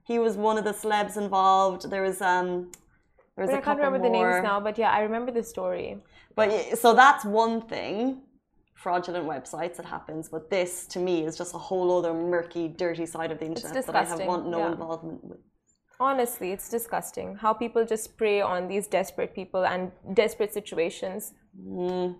He 0.02 0.18
was 0.18 0.36
one 0.36 0.56
of 0.58 0.64
the 0.64 0.72
celebs 0.72 1.16
involved. 1.16 1.90
There 1.90 2.02
was, 2.02 2.20
um, 2.20 2.70
there 3.36 3.44
was 3.46 3.50
but 3.50 3.56
a 3.56 3.58
i 3.58 3.60
can't 3.60 3.78
remember 3.78 4.00
the 4.06 4.10
names 4.10 4.42
now 4.42 4.58
but 4.60 4.76
yeah 4.76 4.90
i 4.90 5.00
remember 5.00 5.30
the 5.32 5.42
story 5.42 5.96
But 6.34 6.78
so 6.78 6.94
that's 6.94 7.24
one 7.24 7.62
thing, 7.62 8.22
fraudulent 8.74 9.26
websites 9.26 9.76
that 9.76 9.86
happens. 9.86 10.28
But 10.28 10.50
this, 10.50 10.86
to 10.88 10.98
me, 10.98 11.24
is 11.24 11.36
just 11.36 11.54
a 11.54 11.58
whole 11.58 11.98
other 11.98 12.14
murky, 12.14 12.68
dirty 12.68 13.06
side 13.06 13.30
of 13.30 13.38
the 13.38 13.46
internet 13.46 13.86
that 13.86 13.96
I 13.96 14.04
have 14.04 14.20
want 14.20 14.46
no 14.48 14.58
yeah. 14.58 14.72
involvement 14.72 15.24
with. 15.24 15.38
Honestly, 16.00 16.50
it's 16.50 16.70
disgusting 16.70 17.36
how 17.36 17.52
people 17.52 17.84
just 17.84 18.16
prey 18.16 18.40
on 18.40 18.66
these 18.66 18.86
desperate 18.86 19.34
people 19.34 19.66
and 19.66 19.92
desperate 20.14 20.52
situations. 20.52 21.34
Mm. 21.62 22.16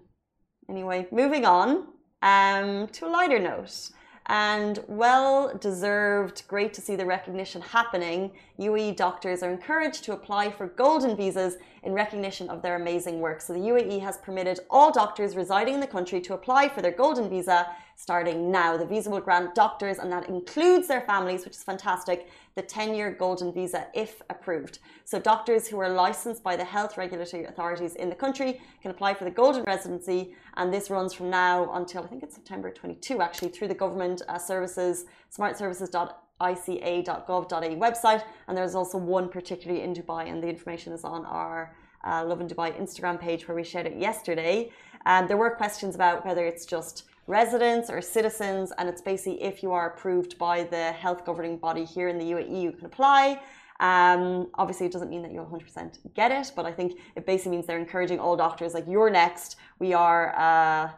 Anyway, 0.69 1.09
moving 1.11 1.47
on 1.47 1.87
um, 2.21 2.87
to 2.89 3.07
a 3.07 3.09
lighter 3.09 3.39
note 3.39 3.91
and 4.27 4.85
well 4.87 5.57
deserved. 5.57 6.43
Great 6.47 6.75
to 6.75 6.83
see 6.83 6.95
the 6.95 7.07
recognition 7.07 7.63
happening. 7.63 8.31
UAE 8.59 8.97
doctors 8.97 9.43
are 9.43 9.51
encouraged 9.51 10.05
to 10.05 10.13
apply 10.13 10.51
for 10.51 10.67
golden 10.67 11.17
visas 11.17 11.57
in 11.83 11.95
recognition 11.95 12.51
of 12.51 12.61
their 12.61 12.77
amazing 12.77 13.21
work. 13.21 13.41
So 13.41 13.55
the 13.55 13.61
UAE 13.61 14.01
has 14.03 14.19
permitted 14.19 14.61
all 14.69 14.93
doctors 14.93 15.37
residing 15.37 15.73
in 15.73 15.81
the 15.81 15.87
country 15.87 16.21
to 16.21 16.35
apply 16.35 16.69
for 16.69 16.83
their 16.83 16.93
golden 16.93 17.31
visa 17.31 17.67
starting 18.01 18.51
now. 18.51 18.79
The 18.79 18.87
visa 18.87 19.11
will 19.11 19.21
grant 19.21 19.55
doctors, 19.55 19.99
and 19.99 20.11
that 20.11 20.31
includes 20.31 20.89
their 20.89 21.03
families, 21.03 21.45
which 21.45 21.55
is 21.55 21.63
fantastic, 21.63 22.31
the 22.55 22.63
10 22.63 22.95
year 22.95 23.11
golden 23.11 23.53
visa 23.53 23.89
if 23.95 24.23
approved. 24.31 24.79
So, 25.05 25.21
doctors 25.21 25.69
who 25.69 25.79
are 25.79 25.91
licensed 25.91 26.43
by 26.43 26.57
the 26.57 26.65
health 26.65 26.97
regulatory 26.97 27.45
authorities 27.45 27.97
in 27.97 28.09
the 28.09 28.15
country 28.15 28.59
can 28.81 28.91
apply 28.91 29.13
for 29.13 29.25
the 29.25 29.31
golden 29.31 29.65
residency, 29.65 30.35
and 30.57 30.73
this 30.73 30.89
runs 30.89 31.13
from 31.13 31.29
now 31.29 31.71
until 31.75 32.03
I 32.03 32.07
think 32.07 32.23
it's 32.23 32.35
September 32.35 32.71
22 32.71 33.21
actually 33.21 33.51
through 33.51 33.69
the 33.69 33.75
government 33.75 34.23
uh, 34.29 34.39
services, 34.39 35.05
smartservices.ica.gov.au 35.37 37.77
website. 37.87 38.25
And 38.49 38.57
there's 38.57 38.75
also 38.75 38.97
one 38.97 39.29
particularly 39.29 39.83
in 39.83 39.93
Dubai, 39.93 40.31
and 40.31 40.43
the 40.43 40.49
information 40.49 40.95
is 40.95 41.05
on 41.05 41.27
our 41.27 41.77
uh, 42.03 42.25
Lovin 42.25 42.49
Dubai 42.49 42.75
Instagram 42.81 43.21
page 43.21 43.47
where 43.47 43.55
we 43.55 43.63
shared 43.63 43.87
it 43.87 43.99
yesterday. 43.99 44.73
And 45.05 45.29
there 45.29 45.37
were 45.37 45.51
questions 45.51 45.95
about 45.95 46.25
whether 46.25 46.47
it's 46.47 46.65
just 46.65 47.05
residents 47.31 47.89
or 47.89 48.03
citizens, 48.03 48.73
and 48.77 48.89
it's 48.89 49.01
basically 49.01 49.43
if 49.43 49.63
you 49.63 49.73
are 49.73 49.91
approved 49.91 50.37
by 50.37 50.65
the 50.65 50.93
health 50.93 51.25
governing 51.25 51.57
body 51.57 51.85
here 51.85 52.09
in 52.09 52.19
the 52.19 52.25
UAE, 52.25 52.63
you 52.63 52.73
can 52.73 52.87
apply. 52.87 53.41
Um, 53.79 54.49
obviously, 54.55 54.87
it 54.87 54.93
doesn't 54.93 55.09
mean 55.09 55.23
that 55.23 55.33
you'll 55.33 55.47
100% 55.47 55.99
get 56.15 56.31
it, 56.33 56.53
but 56.55 56.67
I 56.67 56.73
think 56.73 56.99
it 57.17 57.25
basically 57.25 57.53
means 57.53 57.67
they're 57.67 57.79
encouraging 57.79 58.19
all 58.19 58.37
doctors 58.37 58.75
like 58.75 58.85
you're 58.87 59.09
next. 59.09 59.57
We 59.79 59.95
are 59.95 60.35
uh, 60.37 60.91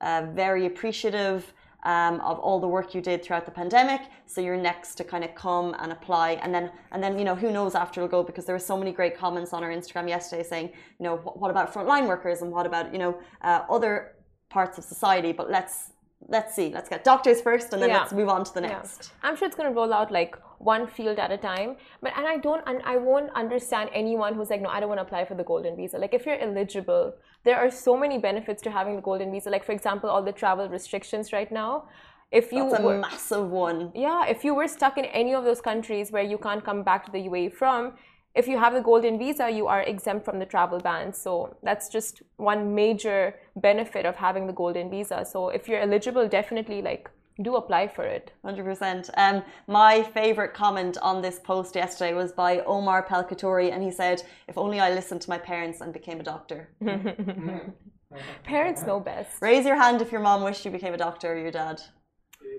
uh, 0.00 0.26
very 0.32 0.66
appreciative 0.66 1.52
um, 1.84 2.20
of 2.20 2.38
all 2.40 2.60
the 2.60 2.68
work 2.68 2.94
you 2.94 3.00
did 3.00 3.24
throughout 3.24 3.44
the 3.44 3.50
pandemic. 3.50 4.02
So 4.26 4.40
you're 4.40 4.56
next 4.56 4.96
to 4.96 5.04
kind 5.04 5.24
of 5.24 5.34
come 5.34 5.74
and 5.78 5.90
apply, 5.92 6.32
and 6.42 6.54
then 6.54 6.70
and 6.90 7.02
then 7.02 7.18
you 7.18 7.24
know 7.24 7.36
who 7.36 7.50
knows 7.50 7.74
after 7.74 8.00
it'll 8.00 8.10
go 8.10 8.22
because 8.22 8.44
there 8.44 8.54
were 8.54 8.66
so 8.72 8.76
many 8.76 8.92
great 8.92 9.16
comments 9.16 9.52
on 9.52 9.62
our 9.64 9.70
Instagram 9.70 10.08
yesterday 10.08 10.42
saying 10.42 10.66
you 10.98 11.04
know 11.04 11.16
what, 11.16 11.38
what 11.40 11.50
about 11.50 11.72
frontline 11.72 12.06
workers 12.08 12.42
and 12.42 12.50
what 12.50 12.66
about 12.66 12.92
you 12.92 12.98
know 12.98 13.18
uh, 13.42 13.62
other 13.70 14.15
parts 14.48 14.78
of 14.78 14.84
society. 14.84 15.32
But 15.32 15.50
let's 15.50 15.92
let's 16.28 16.54
see. 16.54 16.70
Let's 16.72 16.88
get 16.88 17.04
doctors 17.04 17.40
first, 17.40 17.72
and 17.72 17.82
then 17.82 17.90
yeah. 17.90 17.98
let's 17.98 18.12
move 18.12 18.28
on 18.28 18.44
to 18.44 18.54
the 18.54 18.60
next. 18.60 19.12
Yeah. 19.22 19.28
I'm 19.28 19.36
sure 19.36 19.46
it's 19.46 19.56
going 19.56 19.68
to 19.68 19.74
roll 19.74 19.92
out 19.92 20.10
like 20.10 20.36
one 20.58 20.86
field 20.86 21.18
at 21.18 21.30
a 21.30 21.36
time. 21.36 21.76
But 22.02 22.12
and 22.16 22.26
I 22.26 22.38
don't 22.38 22.62
and 22.66 22.82
I 22.84 22.96
won't 22.96 23.30
understand 23.34 23.90
anyone 23.92 24.34
who's 24.34 24.50
like, 24.50 24.62
no, 24.62 24.68
I 24.68 24.80
don't 24.80 24.88
want 24.88 24.98
to 24.98 25.02
apply 25.02 25.24
for 25.24 25.34
the 25.34 25.44
golden 25.44 25.76
visa. 25.76 25.98
Like 25.98 26.14
if 26.14 26.26
you're 26.26 26.38
eligible, 26.38 27.14
there 27.44 27.56
are 27.56 27.70
so 27.70 27.96
many 27.96 28.18
benefits 28.18 28.62
to 28.62 28.70
having 28.70 28.96
the 28.96 29.02
golden 29.02 29.30
visa. 29.30 29.50
Like 29.50 29.64
for 29.64 29.72
example, 29.72 30.10
all 30.10 30.22
the 30.22 30.32
travel 30.32 30.68
restrictions 30.68 31.32
right 31.32 31.50
now. 31.50 31.88
If 32.32 32.50
you 32.50 32.68
That's 32.68 32.82
a 32.82 32.86
were, 32.86 32.98
massive 32.98 33.50
one. 33.50 33.92
Yeah, 33.94 34.26
if 34.26 34.42
you 34.42 34.52
were 34.52 34.66
stuck 34.66 34.98
in 34.98 35.04
any 35.04 35.32
of 35.32 35.44
those 35.44 35.60
countries 35.60 36.10
where 36.10 36.24
you 36.24 36.38
can't 36.38 36.64
come 36.64 36.82
back 36.82 37.06
to 37.06 37.12
the 37.12 37.18
UAE 37.18 37.54
from, 37.54 37.92
if 38.36 38.46
you 38.46 38.58
have 38.58 38.74
the 38.74 38.82
golden 38.82 39.18
visa, 39.18 39.50
you 39.50 39.66
are 39.66 39.82
exempt 39.82 40.24
from 40.24 40.38
the 40.38 40.46
travel 40.46 40.78
ban. 40.78 41.12
So 41.12 41.56
that's 41.62 41.88
just 41.88 42.22
one 42.36 42.74
major 42.74 43.34
benefit 43.56 44.04
of 44.06 44.16
having 44.16 44.46
the 44.46 44.52
golden 44.52 44.90
visa. 44.90 45.24
So 45.24 45.48
if 45.48 45.68
you're 45.68 45.80
eligible, 45.80 46.28
definitely 46.28 46.82
like 46.82 47.10
do 47.42 47.56
apply 47.56 47.88
for 47.88 48.04
it. 48.04 48.32
100%. 48.44 49.10
Um, 49.16 49.42
my 49.66 50.02
favorite 50.02 50.54
comment 50.54 50.96
on 51.02 51.20
this 51.22 51.38
post 51.38 51.74
yesterday 51.74 52.14
was 52.14 52.32
by 52.32 52.60
Omar 52.60 53.06
Pelkatori, 53.06 53.72
and 53.72 53.82
he 53.82 53.90
said, 53.90 54.22
If 54.48 54.56
only 54.56 54.80
I 54.80 54.90
listened 54.92 55.20
to 55.22 55.30
my 55.30 55.38
parents 55.38 55.80
and 55.80 55.92
became 55.92 56.20
a 56.20 56.22
doctor. 56.22 56.70
parents 58.44 58.82
know 58.82 59.00
best. 59.00 59.42
Raise 59.42 59.66
your 59.66 59.76
hand 59.76 60.00
if 60.00 60.12
your 60.12 60.20
mom 60.20 60.42
wished 60.42 60.64
you 60.64 60.70
became 60.70 60.94
a 60.94 60.98
doctor 60.98 61.32
or 61.32 61.38
your 61.38 61.50
dad. 61.50 61.80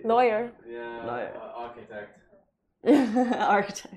Lawyer. 0.03 0.51
Yeah, 0.69 1.05
Lawyer. 1.05 1.33
Architect. 1.55 2.19
architect. 3.37 3.95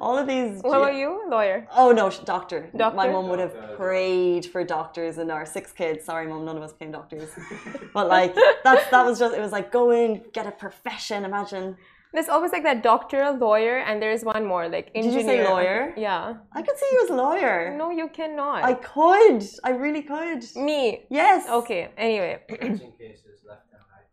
All 0.00 0.18
of 0.18 0.26
these. 0.26 0.60
What 0.62 0.76
about 0.76 0.94
you? 0.96 1.22
Lawyer. 1.28 1.68
Oh 1.72 1.92
no, 1.92 2.10
doctor. 2.10 2.68
Doctor. 2.76 2.96
My 2.96 3.08
mom 3.08 3.28
would 3.28 3.38
have 3.38 3.76
prayed 3.76 4.44
for 4.46 4.64
doctors 4.64 5.18
and 5.18 5.30
our 5.30 5.46
six 5.46 5.70
kids. 5.70 6.04
Sorry, 6.04 6.26
mom, 6.26 6.44
none 6.44 6.56
of 6.56 6.62
us 6.62 6.72
became 6.72 6.90
doctors. 6.90 7.30
but 7.94 8.08
like 8.08 8.34
that's 8.64 8.90
that 8.90 9.06
was 9.06 9.20
just 9.20 9.36
it 9.36 9.40
was 9.40 9.52
like 9.52 9.70
go 9.70 9.92
in, 9.92 10.22
get 10.32 10.46
a 10.46 10.50
profession. 10.50 11.24
Imagine. 11.24 11.76
There's 12.12 12.28
always 12.28 12.52
like 12.52 12.62
that 12.64 12.82
doctor, 12.82 13.30
lawyer, 13.32 13.78
and 13.78 14.00
there's 14.02 14.24
one 14.24 14.44
more 14.44 14.68
like 14.68 14.90
engineer. 14.94 15.18
Did 15.18 15.26
you 15.26 15.44
say 15.44 15.48
lawyer? 15.48 15.94
Yeah. 15.96 16.34
I 16.52 16.62
could 16.62 16.76
see 16.76 16.88
you 16.92 17.00
as 17.04 17.10
lawyer. 17.10 17.74
No, 17.76 17.90
you 17.90 18.08
cannot. 18.08 18.64
I 18.64 18.74
could. 18.74 19.44
I 19.64 19.70
really 19.70 20.02
could. 20.02 20.44
Me. 20.56 21.06
Yes. 21.08 21.48
Okay. 21.48 21.90
Anyway. 21.96 22.40
cases 22.48 23.42
left 23.48 23.62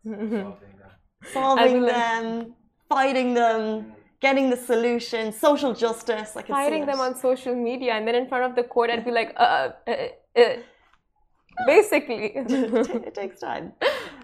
and 0.04 0.22
right, 0.22 0.42
solving 0.42 0.78
them. 0.78 0.92
Solving 1.32 1.82
them, 1.82 2.54
fighting 2.88 3.34
them. 3.34 3.60
Mm. 3.60 3.92
Getting 4.22 4.50
the 4.50 4.56
solution, 4.56 5.32
social 5.32 5.74
justice. 5.74 6.36
I 6.36 6.42
can 6.42 6.54
fighting 6.54 6.86
them 6.86 7.00
on 7.00 7.16
social 7.16 7.56
media, 7.56 7.94
and 7.94 8.06
then 8.06 8.14
in 8.14 8.28
front 8.28 8.44
of 8.44 8.54
the 8.54 8.62
court, 8.62 8.88
I'd 8.88 9.04
be 9.04 9.10
like, 9.10 9.34
uh, 9.36 9.70
uh, 9.88 9.90
uh, 9.90 10.40
uh. 10.40 10.56
basically. 11.66 12.26
it 12.36 13.14
takes 13.16 13.40
time. 13.40 13.72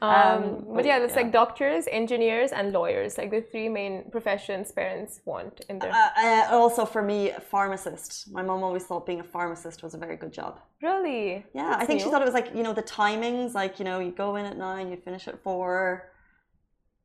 Um, 0.01 0.11
um, 0.11 0.67
but 0.77 0.85
yeah, 0.85 1.01
it's 1.01 1.17
yeah. 1.17 1.23
like 1.23 1.33
doctors, 1.33 1.87
engineers, 1.91 2.53
and 2.53 2.73
lawyers, 2.73 3.19
like 3.19 3.33
the 3.33 3.41
three 3.41 3.69
main 3.69 4.05
professions 4.13 4.71
parents 4.71 5.19
want 5.25 5.65
in 5.69 5.81
their. 5.81 5.91
Uh, 5.91 6.11
uh, 6.17 6.49
also, 6.53 6.85
for 6.85 7.03
me, 7.03 7.31
a 7.31 7.41
pharmacist. 7.41 8.31
My 8.31 8.43
mom 8.43 8.63
always 8.63 8.85
thought 8.85 9.05
being 9.05 9.19
a 9.19 9.31
pharmacist 9.37 9.83
was 9.83 9.95
a 9.95 9.99
very 9.99 10.17
good 10.17 10.33
job. 10.33 10.61
Really? 10.81 11.45
Yeah, 11.55 11.71
That's 11.71 11.83
I 11.83 11.87
think 11.87 11.99
new. 11.99 12.05
she 12.05 12.11
thought 12.13 12.23
it 12.23 12.31
was 12.33 12.35
like 12.35 12.55
you 12.55 12.63
know 12.63 12.73
the 12.73 12.85
timings, 12.85 13.53
like 13.53 13.81
you 13.81 13.85
know 13.85 13.99
you 13.99 14.13
go 14.13 14.37
in 14.37 14.45
at 14.45 14.57
nine, 14.57 14.93
you 14.93 14.97
finish 14.97 15.27
at 15.27 15.43
four 15.43 16.13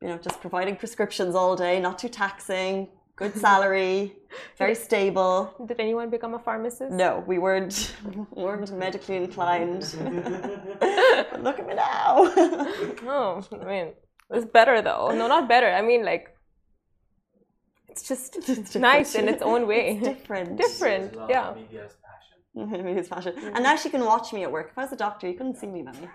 you 0.03 0.09
know, 0.09 0.17
just 0.17 0.41
providing 0.41 0.75
prescriptions 0.75 1.33
all 1.33 1.55
day, 1.55 1.79
not 1.79 1.97
too 1.97 2.09
taxing, 2.09 2.89
good 3.15 3.33
salary, 3.47 4.13
very 4.57 4.75
stable. 4.75 5.53
Did 5.65 5.79
anyone 5.79 6.09
become 6.09 6.33
a 6.33 6.39
pharmacist? 6.39 6.91
No, 6.91 7.23
we 7.25 7.39
weren't 7.39 7.95
weren't 8.31 8.71
medically 8.73 9.15
inclined. 9.15 9.81
look 11.39 11.57
at 11.59 11.65
me 11.65 11.73
now. 11.73 12.15
oh, 13.15 13.47
I 13.61 13.65
mean, 13.65 13.87
it's 14.29 14.45
better 14.45 14.81
though. 14.81 15.11
No, 15.15 15.27
not 15.27 15.47
better. 15.47 15.69
I 15.71 15.81
mean, 15.81 16.03
like, 16.03 16.35
it's 17.87 18.05
just 18.05 18.37
it's 18.49 18.75
nice 18.75 19.15
in 19.15 19.29
its 19.29 19.41
own 19.41 19.67
way. 19.67 19.99
It's 20.01 20.07
different. 20.09 20.57
Different, 20.57 21.15
yeah. 21.29 21.53
Maybe 22.55 22.93
his 22.93 23.07
fashion. 23.07 23.33
Mm-hmm. 23.33 23.55
And 23.55 23.63
now 23.63 23.75
she 23.75 23.89
can 23.89 24.05
watch 24.05 24.31
me 24.31 24.43
at 24.43 24.51
work. 24.51 24.69
If 24.71 24.77
I 24.77 24.83
was 24.83 24.91
a 24.91 24.95
doctor, 24.95 25.27
you 25.27 25.33
couldn't 25.33 25.57
see 25.57 25.67
me, 25.67 25.81
Mammy. 25.81 26.07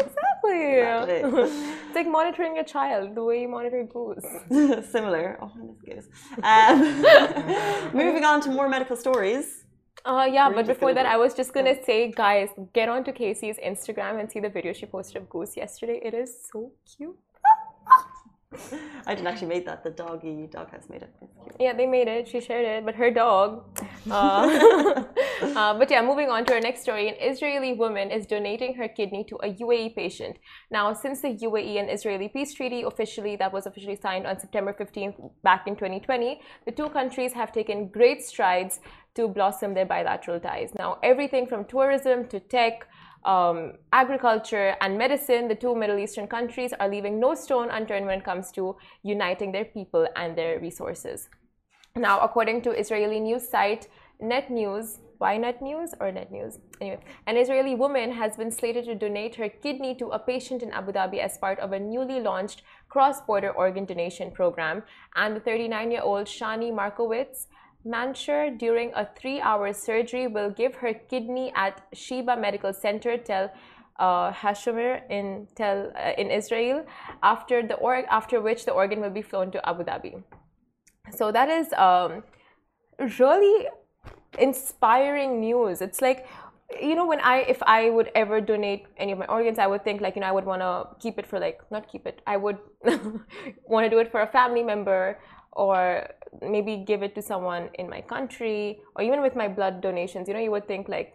exactly. 0.00 0.64
it's 1.86 1.94
like 1.94 2.06
monitoring 2.06 2.58
a 2.58 2.64
child, 2.64 3.14
the 3.14 3.24
way 3.24 3.40
you 3.40 3.48
monitor 3.48 3.82
goose. 3.84 4.26
Similar. 4.90 5.38
Oh, 5.40 5.76
goose. 5.84 6.08
Um, 6.42 6.78
moving 7.94 8.24
on 8.24 8.42
to 8.42 8.50
more 8.50 8.68
medical 8.68 8.96
stories. 8.96 9.64
Uh, 10.04 10.28
yeah, 10.30 10.50
but 10.50 10.66
before 10.66 10.94
that, 10.94 11.06
I 11.06 11.16
was 11.16 11.34
just 11.34 11.52
gonna 11.52 11.82
say, 11.84 12.12
guys, 12.12 12.50
get 12.74 12.88
onto 12.88 13.10
Casey's 13.10 13.58
Instagram 13.58 14.20
and 14.20 14.30
see 14.30 14.38
the 14.38 14.50
video 14.50 14.72
she 14.72 14.86
posted 14.86 15.16
of 15.16 15.28
Goose 15.28 15.56
yesterday. 15.56 16.00
It 16.04 16.14
is 16.14 16.30
so 16.52 16.70
cute. 16.96 17.18
I 19.06 19.14
didn't 19.14 19.26
actually 19.26 19.48
make 19.48 19.66
that. 19.66 19.82
The 19.82 19.90
doggy 19.90 20.48
dog 20.50 20.70
has 20.70 20.88
made 20.88 21.02
it. 21.02 21.12
Yeah, 21.58 21.72
they 21.72 21.86
made 21.86 22.08
it. 22.08 22.28
She 22.28 22.40
shared 22.40 22.64
it, 22.64 22.84
but 22.84 22.94
her 22.94 23.10
dog. 23.10 23.64
Uh, 24.08 25.02
uh, 25.42 25.76
but 25.76 25.90
yeah, 25.90 26.00
moving 26.00 26.28
on 26.30 26.44
to 26.44 26.54
our 26.54 26.60
next 26.60 26.82
story. 26.82 27.08
An 27.08 27.16
Israeli 27.20 27.72
woman 27.72 28.12
is 28.12 28.24
donating 28.24 28.74
her 28.76 28.86
kidney 28.86 29.24
to 29.24 29.34
a 29.42 29.52
UAE 29.52 29.96
patient. 29.96 30.36
Now, 30.70 30.92
since 30.92 31.22
the 31.22 31.34
UAE 31.34 31.80
and 31.80 31.90
Israeli 31.90 32.28
peace 32.28 32.54
treaty 32.54 32.82
officially 32.82 33.34
that 33.34 33.52
was 33.52 33.66
officially 33.66 33.96
signed 33.96 34.24
on 34.24 34.38
September 34.38 34.72
15th 34.72 35.32
back 35.42 35.66
in 35.66 35.74
2020, 35.74 36.40
the 36.66 36.70
two 36.70 36.88
countries 36.90 37.32
have 37.32 37.50
taken 37.50 37.88
great 37.88 38.22
strides 38.22 38.78
to 39.16 39.26
blossom 39.26 39.74
their 39.74 39.86
bilateral 39.86 40.38
ties. 40.38 40.70
Now, 40.78 40.98
everything 41.02 41.48
from 41.48 41.64
tourism 41.64 42.28
to 42.28 42.38
tech 42.38 42.88
um, 43.26 43.72
agriculture 43.92 44.76
and 44.80 44.96
medicine, 44.96 45.48
the 45.48 45.54
two 45.54 45.74
Middle 45.74 45.98
Eastern 45.98 46.26
countries 46.26 46.72
are 46.78 46.88
leaving 46.88 47.18
no 47.20 47.34
stone 47.34 47.68
unturned 47.70 48.06
when 48.06 48.20
it 48.20 48.24
comes 48.24 48.52
to 48.52 48.76
uniting 49.02 49.52
their 49.52 49.64
people 49.64 50.06
and 50.16 50.36
their 50.36 50.60
resources. 50.60 51.28
Now, 51.96 52.20
according 52.20 52.62
to 52.62 52.70
Israeli 52.70 53.20
news 53.20 53.48
site 53.48 53.88
Net 54.20 54.50
News, 54.50 54.98
why 55.18 55.36
Net 55.36 55.60
News 55.60 55.94
or 55.98 56.12
Net 56.12 56.30
News? 56.30 56.58
Anyway, 56.80 57.00
an 57.26 57.36
Israeli 57.36 57.74
woman 57.74 58.12
has 58.12 58.36
been 58.36 58.50
slated 58.50 58.84
to 58.84 58.94
donate 58.94 59.34
her 59.36 59.48
kidney 59.48 59.94
to 59.96 60.08
a 60.08 60.18
patient 60.18 60.62
in 60.62 60.70
Abu 60.72 60.92
Dhabi 60.92 61.18
as 61.18 61.38
part 61.38 61.58
of 61.58 61.72
a 61.72 61.80
newly 61.80 62.20
launched 62.20 62.62
cross 62.88 63.20
border 63.22 63.50
organ 63.50 63.84
donation 63.84 64.30
program. 64.30 64.82
And 65.16 65.36
the 65.36 65.40
39 65.40 65.90
year 65.90 66.02
old 66.02 66.26
Shani 66.26 66.74
Markowitz 66.74 67.46
Mansur, 67.86 68.50
during 68.50 68.92
a 68.94 69.08
three 69.18 69.40
hour 69.40 69.72
surgery, 69.72 70.26
will 70.26 70.50
give 70.50 70.74
her 70.76 70.92
kidney 70.92 71.52
at 71.54 71.82
Sheba 71.94 72.36
Medical 72.36 72.72
Center, 72.72 73.16
Tel 73.16 73.50
uh, 73.98 74.32
in 75.08 75.46
Tel 75.54 75.92
uh, 75.96 76.12
in 76.18 76.30
Israel. 76.30 76.84
After 77.22 77.62
the 77.62 77.74
or 77.74 78.04
after 78.10 78.40
which 78.40 78.64
the 78.64 78.72
organ 78.72 79.00
will 79.00 79.10
be 79.10 79.22
flown 79.22 79.50
to 79.52 79.68
Abu 79.68 79.84
Dhabi. 79.84 80.22
So 81.14 81.30
that 81.30 81.48
is 81.48 81.72
um, 81.74 82.24
really 83.20 83.68
inspiring 84.38 85.40
news. 85.40 85.80
It's 85.80 86.02
like 86.02 86.26
you 86.80 86.96
know 86.96 87.06
when 87.06 87.20
i 87.20 87.42
if 87.42 87.62
i 87.62 87.88
would 87.90 88.10
ever 88.16 88.40
donate 88.40 88.86
any 88.98 89.12
of 89.12 89.18
my 89.18 89.26
organs 89.26 89.58
i 89.58 89.66
would 89.68 89.84
think 89.84 90.00
like 90.00 90.16
you 90.16 90.20
know 90.20 90.26
i 90.26 90.32
would 90.32 90.44
want 90.44 90.60
to 90.60 90.88
keep 90.98 91.16
it 91.16 91.24
for 91.24 91.38
like 91.38 91.60
not 91.70 91.90
keep 91.90 92.06
it 92.06 92.20
i 92.26 92.36
would 92.36 92.58
want 93.68 93.84
to 93.84 93.88
do 93.88 93.98
it 93.98 94.10
for 94.10 94.22
a 94.22 94.26
family 94.26 94.64
member 94.64 95.16
or 95.56 96.06
maybe 96.42 96.76
give 96.76 97.02
it 97.02 97.14
to 97.14 97.22
someone 97.22 97.70
in 97.78 97.88
my 97.88 98.02
country 98.02 98.78
or 98.94 99.02
even 99.02 99.22
with 99.22 99.34
my 99.34 99.48
blood 99.48 99.80
donations. 99.80 100.28
You 100.28 100.34
know 100.34 100.40
you 100.40 100.50
would 100.50 100.68
think 100.68 100.88
like 100.88 101.14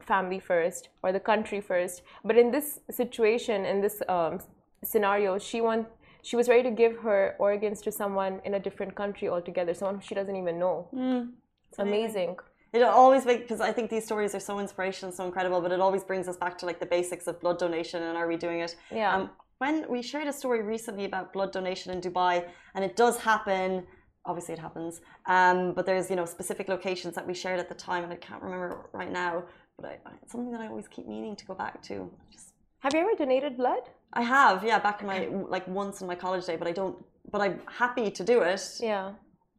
family 0.00 0.40
first 0.40 0.88
or 1.02 1.12
the 1.12 1.20
country 1.20 1.60
first. 1.60 2.02
But 2.24 2.36
in 2.38 2.50
this 2.50 2.80
situation 2.90 3.66
in 3.66 3.80
this 3.82 4.02
um, 4.08 4.40
scenario 4.82 5.38
she 5.38 5.60
want 5.60 5.86
she 6.22 6.34
was 6.36 6.48
ready 6.48 6.62
to 6.62 6.70
give 6.70 6.96
her 6.98 7.36
organs 7.38 7.82
to 7.82 7.92
someone 7.92 8.40
in 8.46 8.54
a 8.54 8.60
different 8.66 8.94
country 8.94 9.28
altogether 9.28 9.74
someone 9.74 10.00
she 10.00 10.14
doesn't 10.14 10.36
even 10.36 10.58
know. 10.58 10.88
Mm, 10.94 11.32
it's 11.68 11.78
amazing. 11.78 12.36
It 12.72 12.82
always 12.82 13.24
makes 13.24 13.42
because 13.42 13.60
I 13.60 13.70
think 13.70 13.90
these 13.90 14.04
stories 14.04 14.34
are 14.34 14.40
so 14.40 14.58
inspirational, 14.58 15.12
so 15.12 15.26
incredible, 15.26 15.60
but 15.60 15.70
it 15.70 15.80
always 15.80 16.02
brings 16.02 16.26
us 16.26 16.36
back 16.36 16.56
to 16.58 16.66
like 16.66 16.80
the 16.80 16.86
basics 16.86 17.26
of 17.28 17.38
blood 17.40 17.58
donation 17.58 18.02
and 18.02 18.16
are 18.16 18.26
we 18.26 18.36
doing 18.36 18.60
it? 18.60 18.74
Yeah. 18.90 19.14
Um, 19.14 19.30
when 19.58 19.86
we 19.88 20.02
shared 20.02 20.28
a 20.28 20.32
story 20.32 20.62
recently 20.62 21.04
about 21.04 21.32
blood 21.32 21.52
donation 21.52 21.92
in 21.92 22.00
Dubai, 22.00 22.46
and 22.74 22.84
it 22.84 22.96
does 22.96 23.18
happen. 23.18 23.86
Obviously, 24.26 24.54
it 24.54 24.60
happens, 24.60 25.00
um, 25.26 25.74
but 25.74 25.84
there's 25.86 26.08
you 26.10 26.16
know 26.16 26.24
specific 26.24 26.68
locations 26.68 27.14
that 27.14 27.26
we 27.26 27.34
shared 27.34 27.60
at 27.60 27.68
the 27.68 27.74
time, 27.74 28.04
and 28.04 28.12
I 28.12 28.16
can't 28.16 28.42
remember 28.42 28.88
right 28.92 29.12
now. 29.12 29.44
But 29.76 30.00
I, 30.06 30.10
it's 30.22 30.32
something 30.32 30.52
that 30.52 30.60
I 30.60 30.68
always 30.68 30.88
keep 30.88 31.06
meaning 31.06 31.36
to 31.36 31.44
go 31.44 31.54
back 31.54 31.82
to. 31.84 32.10
Just 32.32 32.54
have 32.80 32.94
you 32.94 33.00
ever 33.00 33.14
donated 33.16 33.56
blood? 33.56 33.84
I 34.12 34.22
have, 34.22 34.62
yeah, 34.64 34.78
back 34.78 35.00
in 35.00 35.06
my 35.06 35.28
like 35.48 35.66
once 35.66 36.00
in 36.00 36.06
my 36.06 36.14
college 36.14 36.44
day, 36.46 36.56
but 36.56 36.68
I 36.68 36.72
don't. 36.72 36.96
But 37.30 37.40
I'm 37.40 37.60
happy 37.66 38.10
to 38.10 38.22
do 38.22 38.42
it. 38.42 38.62
Yeah. 38.80 39.12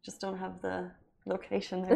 Just 0.04 0.22
don't 0.22 0.38
have 0.38 0.62
the 0.62 0.92
location. 1.25 1.82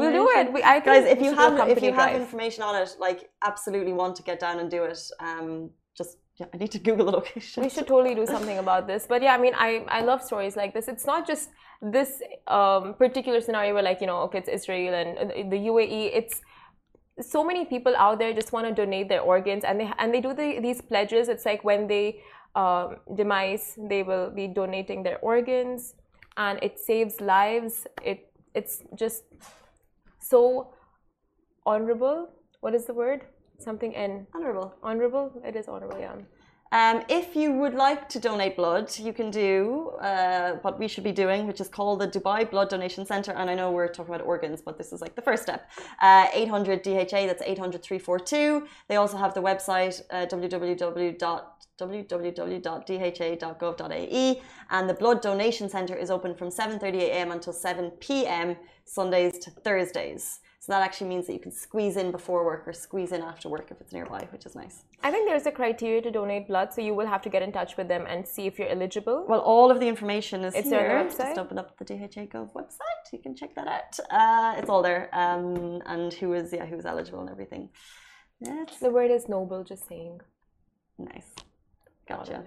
we'll 0.00 0.12
do 0.12 0.28
it. 0.38 0.52
We, 0.52 0.62
I 0.62 0.80
Guys, 0.80 1.06
if 1.06 1.20
you 1.20 1.34
have 1.34 1.68
if 1.68 1.82
you 1.82 1.92
have 1.92 2.14
information 2.14 2.62
on 2.62 2.76
it, 2.80 2.96
like 2.98 3.30
absolutely 3.42 3.92
want 3.92 4.16
to 4.16 4.22
get 4.22 4.38
down 4.40 4.58
and 4.60 4.70
do 4.70 4.84
it. 4.84 4.98
Um, 5.20 5.70
just 5.96 6.18
yeah, 6.36 6.46
I 6.52 6.56
need 6.56 6.72
to 6.72 6.78
Google 6.78 7.06
the 7.06 7.12
location. 7.12 7.62
We 7.62 7.68
should 7.68 7.86
totally 7.86 8.14
do 8.14 8.26
something 8.26 8.58
about 8.58 8.86
this. 8.86 9.06
But 9.08 9.22
yeah, 9.22 9.34
I 9.34 9.38
mean, 9.38 9.54
I 9.56 9.84
I 9.88 10.00
love 10.02 10.22
stories 10.22 10.56
like 10.56 10.74
this. 10.74 10.88
It's 10.88 11.06
not 11.06 11.26
just 11.26 11.50
this 11.80 12.22
um, 12.48 12.94
particular 12.94 13.40
scenario 13.40 13.74
where 13.74 13.82
like 13.82 14.00
you 14.00 14.06
know, 14.06 14.18
okay, 14.22 14.38
it's 14.38 14.48
Israel 14.48 14.94
and 14.94 15.52
the 15.52 15.56
UAE. 15.56 16.10
It's 16.12 16.40
so 17.20 17.44
many 17.44 17.64
people 17.64 17.94
out 17.96 18.18
there 18.18 18.32
just 18.32 18.52
want 18.52 18.66
to 18.66 18.74
donate 18.74 19.08
their 19.08 19.20
organs 19.20 19.62
and 19.62 19.78
they 19.80 19.90
and 19.98 20.12
they 20.12 20.20
do 20.20 20.34
the, 20.34 20.58
these 20.60 20.80
pledges. 20.80 21.28
It's 21.28 21.44
like 21.44 21.62
when 21.62 21.86
they 21.86 22.20
um, 22.56 22.96
demise, 23.14 23.78
they 23.78 24.02
will 24.02 24.30
be 24.30 24.48
donating 24.48 25.02
their 25.02 25.18
organs 25.18 25.94
and 26.36 26.58
it 26.62 26.80
saves 26.80 27.20
lives. 27.20 27.86
It 28.02 28.32
it's 28.54 28.82
just 28.96 29.22
so 30.18 30.74
honorable. 31.64 32.30
What 32.60 32.74
is 32.74 32.86
the 32.86 32.94
word? 32.94 33.26
Something 33.64 33.92
in 33.92 34.26
honorable. 34.34 34.74
Honorable. 34.82 35.32
It 35.42 35.56
is 35.56 35.68
honorable. 35.68 35.98
Yeah. 35.98 36.16
Um, 36.72 37.04
if 37.08 37.36
you 37.36 37.52
would 37.52 37.74
like 37.74 38.08
to 38.08 38.18
donate 38.18 38.56
blood, 38.56 38.86
you 38.98 39.12
can 39.12 39.30
do 39.30 39.90
uh, 40.00 40.54
what 40.62 40.76
we 40.80 40.88
should 40.88 41.04
be 41.04 41.12
doing, 41.12 41.46
which 41.46 41.60
is 41.60 41.68
called 41.68 42.00
the 42.00 42.08
Dubai 42.08 42.50
Blood 42.50 42.68
Donation 42.68 43.06
Center. 43.06 43.30
And 43.32 43.48
I 43.48 43.54
know 43.54 43.70
we're 43.70 43.86
talking 43.86 44.12
about 44.12 44.26
organs, 44.26 44.60
but 44.60 44.76
this 44.76 44.92
is 44.92 45.00
like 45.00 45.14
the 45.14 45.22
first 45.22 45.44
step. 45.44 45.70
Uh, 46.02 46.26
800 46.34 46.82
DHA, 46.82 47.26
that's 47.28 47.42
800 47.42 47.80
342. 47.80 48.66
They 48.88 48.96
also 48.96 49.16
have 49.16 49.34
the 49.34 49.40
website 49.40 50.02
uh, 50.10 50.26
www.dha.gov.ae. 50.26 50.72
And 54.70 54.90
the 54.90 54.94
Blood 54.94 55.20
Donation 55.20 55.68
Center 55.68 55.94
is 55.94 56.10
open 56.10 56.34
from 56.34 56.48
7.30 56.48 56.96
a.m. 57.02 57.30
until 57.30 57.52
7 57.52 57.92
p.m. 58.00 58.56
Sundays 58.84 59.38
to 59.38 59.50
Thursdays. 59.50 60.40
So 60.64 60.72
that 60.72 60.80
actually 60.80 61.10
means 61.10 61.26
that 61.26 61.34
you 61.34 61.40
can 61.40 61.52
squeeze 61.52 61.98
in 61.98 62.10
before 62.10 62.42
work 62.42 62.66
or 62.66 62.72
squeeze 62.72 63.12
in 63.12 63.20
after 63.20 63.50
work 63.50 63.66
if 63.70 63.82
it's 63.82 63.92
nearby, 63.92 64.26
which 64.30 64.46
is 64.46 64.54
nice. 64.54 64.84
I 65.02 65.10
think 65.10 65.28
there's 65.28 65.44
a 65.44 65.52
criteria 65.52 66.00
to 66.00 66.10
donate 66.10 66.48
blood, 66.48 66.72
so 66.72 66.80
you 66.80 66.94
will 66.94 67.06
have 67.06 67.20
to 67.20 67.28
get 67.28 67.42
in 67.42 67.52
touch 67.52 67.76
with 67.76 67.86
them 67.86 68.06
and 68.08 68.26
see 68.26 68.46
if 68.46 68.58
you're 68.58 68.70
eligible. 68.70 69.26
Well, 69.28 69.40
all 69.40 69.70
of 69.70 69.78
the 69.78 69.86
information 69.86 70.42
is 70.42 70.54
it's 70.54 70.70
here. 70.70 70.90
On. 70.96 71.10
Just 71.10 71.36
open 71.36 71.58
up 71.58 71.76
the 71.76 71.84
DHA 71.84 72.28
Gov 72.32 72.54
website. 72.54 73.04
You 73.12 73.18
can 73.18 73.36
check 73.36 73.54
that 73.56 73.68
out. 73.68 73.98
Uh, 74.10 74.58
it's 74.58 74.70
all 74.70 74.80
there, 74.80 75.10
um, 75.12 75.82
and 75.84 76.14
who 76.14 76.32
is 76.32 76.50
yeah 76.50 76.64
who 76.64 76.76
is 76.76 76.86
eligible 76.86 77.20
and 77.20 77.28
everything. 77.28 77.68
The 78.40 78.90
word 78.90 79.10
is 79.10 79.28
noble. 79.28 79.64
Just 79.64 79.86
saying. 79.86 80.22
Nice. 80.96 81.28
Gotcha. 82.08 82.42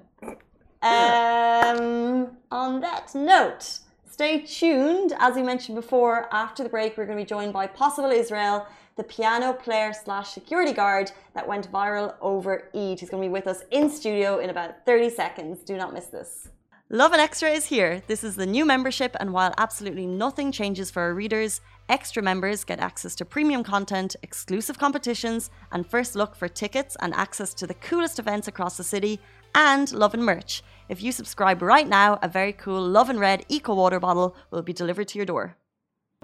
um, 0.81 2.35
on 2.49 2.81
that 2.81 3.13
note. 3.13 3.77
Stay 4.09 4.39
tuned. 4.39 5.13
As 5.19 5.35
we 5.35 5.43
mentioned 5.43 5.75
before, 5.75 6.33
after 6.33 6.63
the 6.63 6.69
break, 6.69 6.97
we're 6.97 7.05
going 7.05 7.17
to 7.17 7.23
be 7.23 7.27
joined 7.27 7.51
by 7.51 7.67
Possible 7.67 8.09
Israel, 8.09 8.65
the 8.95 9.03
piano 9.03 9.53
player 9.53 9.91
slash 9.93 10.29
security 10.29 10.71
guard 10.71 11.11
that 11.33 11.47
went 11.47 11.71
viral 11.71 12.15
over 12.21 12.69
Eid. 12.73 12.99
He's 12.99 13.09
going 13.09 13.21
to 13.21 13.27
be 13.27 13.31
with 13.31 13.47
us 13.47 13.63
in 13.69 13.89
studio 13.89 14.39
in 14.39 14.49
about 14.49 14.85
30 14.85 15.09
seconds. 15.09 15.59
Do 15.59 15.75
not 15.75 15.93
miss 15.93 16.05
this. 16.05 16.47
Lovin 16.89 17.19
Extra 17.19 17.49
is 17.49 17.65
here. 17.65 18.01
This 18.07 18.23
is 18.23 18.37
the 18.37 18.45
new 18.45 18.65
membership, 18.65 19.13
and 19.19 19.33
while 19.33 19.53
absolutely 19.57 20.05
nothing 20.05 20.53
changes 20.53 20.89
for 20.89 21.01
our 21.01 21.13
readers, 21.13 21.59
extra 21.89 22.23
members 22.23 22.63
get 22.63 22.79
access 22.79 23.13
to 23.15 23.25
premium 23.25 23.61
content, 23.61 24.15
exclusive 24.23 24.79
competitions, 24.79 25.49
and 25.73 25.85
first 25.85 26.15
look 26.15 26.33
for 26.33 26.47
tickets 26.47 26.95
and 27.01 27.13
access 27.13 27.53
to 27.55 27.67
the 27.67 27.73
coolest 27.73 28.19
events 28.19 28.47
across 28.47 28.77
the 28.77 28.85
city, 28.85 29.19
and 29.53 29.91
love 29.91 30.13
and 30.13 30.25
merch. 30.25 30.63
If 30.89 31.03
you 31.03 31.11
subscribe 31.11 31.61
right 31.61 31.87
now, 31.87 32.17
a 32.21 32.29
very 32.29 32.53
cool 32.53 32.81
Love 32.81 33.09
and 33.09 33.19
Red 33.19 33.45
Eco 33.49 33.75
Water 33.75 33.99
bottle 33.99 34.37
will 34.51 34.61
be 34.61 34.71
delivered 34.71 35.09
to 35.09 35.19
your 35.19 35.25
door. 35.25 35.57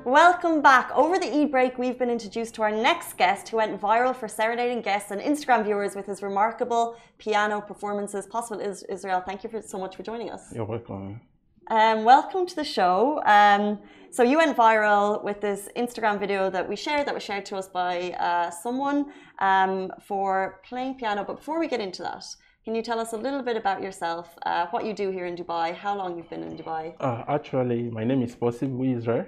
Welcome 0.06 0.62
back. 0.62 0.90
Over 0.96 1.20
the 1.20 1.38
e 1.38 1.46
break, 1.46 1.78
we've 1.78 2.00
been 2.00 2.10
introduced 2.10 2.56
to 2.56 2.62
our 2.62 2.72
next 2.72 3.18
guest 3.18 3.50
who 3.50 3.58
went 3.58 3.80
viral 3.82 4.16
for 4.16 4.30
serenading 4.30 4.82
guests 4.82 5.12
and 5.12 5.20
Instagram 5.20 5.66
viewers 5.66 5.96
with 5.96 6.06
his 6.06 6.24
remarkable 6.24 6.96
piano 7.18 7.60
performances. 7.60 8.26
Possible 8.26 8.62
Israel, 8.62 9.22
thank 9.26 9.44
you 9.44 9.50
for, 9.50 9.62
so 9.62 9.78
much 9.78 9.98
for 9.98 10.04
joining 10.04 10.30
us. 10.30 10.54
You're 10.56 10.64
welcome. 10.64 11.20
Um, 11.68 12.06
welcome 12.06 12.46
to 12.46 12.56
the 12.56 12.64
show. 12.64 13.22
Um, 13.26 13.80
so 14.12 14.24
you 14.24 14.38
went 14.38 14.56
viral 14.56 15.24
with 15.24 15.42
this 15.42 15.68
Instagram 15.76 16.20
video 16.20 16.50
that 16.50 16.68
we 16.68 16.78
shared, 16.78 17.06
that 17.08 17.14
was 17.14 17.24
shared 17.24 17.46
to 17.48 17.58
us 17.58 17.68
by 17.68 18.12
uh, 18.12 18.50
someone 18.50 19.08
um, 19.40 19.92
for 20.08 20.62
playing 20.64 20.96
piano. 20.96 21.26
But 21.26 21.38
before 21.38 21.60
we 21.60 21.68
get 21.68 21.82
into 21.82 22.02
that, 22.04 22.24
can 22.66 22.76
you 22.76 22.82
tell 22.82 23.00
us 23.00 23.12
a 23.14 23.18
little 23.18 23.42
bit 23.42 23.58
about 23.58 23.82
yourself, 23.82 24.38
uh, 24.46 24.68
what 24.68 24.86
you 24.86 24.94
do 24.94 25.10
here 25.12 25.26
in 25.26 25.36
Dubai, 25.36 25.76
how 25.76 25.98
long 25.98 26.16
you've 26.18 26.30
been 26.30 26.44
in 26.44 26.58
Dubai? 26.58 26.96
Uh, 27.00 27.24
actually, 27.28 27.84
my 27.92 28.06
name 28.06 28.22
is 28.22 28.36
Possible 28.36 28.84
Israel. 28.84 29.26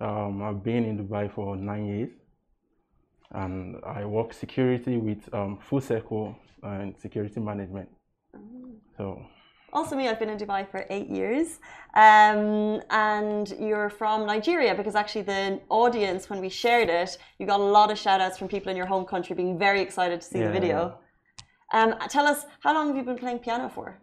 Um, 0.00 0.42
I've 0.42 0.62
been 0.62 0.84
in 0.84 0.96
Dubai 0.96 1.30
for 1.32 1.56
nine 1.56 1.86
years, 1.86 2.10
and 3.32 3.76
I 3.84 4.04
work 4.04 4.32
security 4.32 4.98
with 4.98 5.22
um, 5.34 5.58
Full 5.66 5.80
Circle 5.80 6.36
and 6.62 6.94
security 6.96 7.40
management. 7.40 7.88
Mm. 8.36 8.76
So. 8.96 9.20
Also, 9.72 9.96
me, 9.96 10.08
I've 10.08 10.18
been 10.18 10.30
in 10.30 10.38
Dubai 10.38 10.68
for 10.70 10.86
eight 10.90 11.08
years, 11.08 11.58
um, 11.94 12.80
and 12.90 13.52
you're 13.58 13.90
from 13.90 14.26
Nigeria 14.26 14.74
because 14.76 14.94
actually 14.94 15.22
the 15.22 15.60
audience, 15.68 16.30
when 16.30 16.40
we 16.40 16.48
shared 16.48 16.88
it, 16.88 17.18
you 17.38 17.46
got 17.46 17.60
a 17.60 17.70
lot 17.78 17.90
of 17.90 17.98
shout 17.98 18.20
outs 18.20 18.38
from 18.38 18.48
people 18.48 18.70
in 18.70 18.76
your 18.76 18.86
home 18.86 19.04
country 19.04 19.34
being 19.34 19.58
very 19.58 19.80
excited 19.80 20.20
to 20.20 20.26
see 20.26 20.38
yeah. 20.38 20.46
the 20.46 20.52
video. 20.52 20.98
Um, 21.72 21.94
tell 22.08 22.26
us, 22.26 22.46
how 22.60 22.74
long 22.74 22.88
have 22.88 22.96
you 22.96 23.02
been 23.02 23.18
playing 23.18 23.38
piano 23.38 23.68
for? 23.68 23.98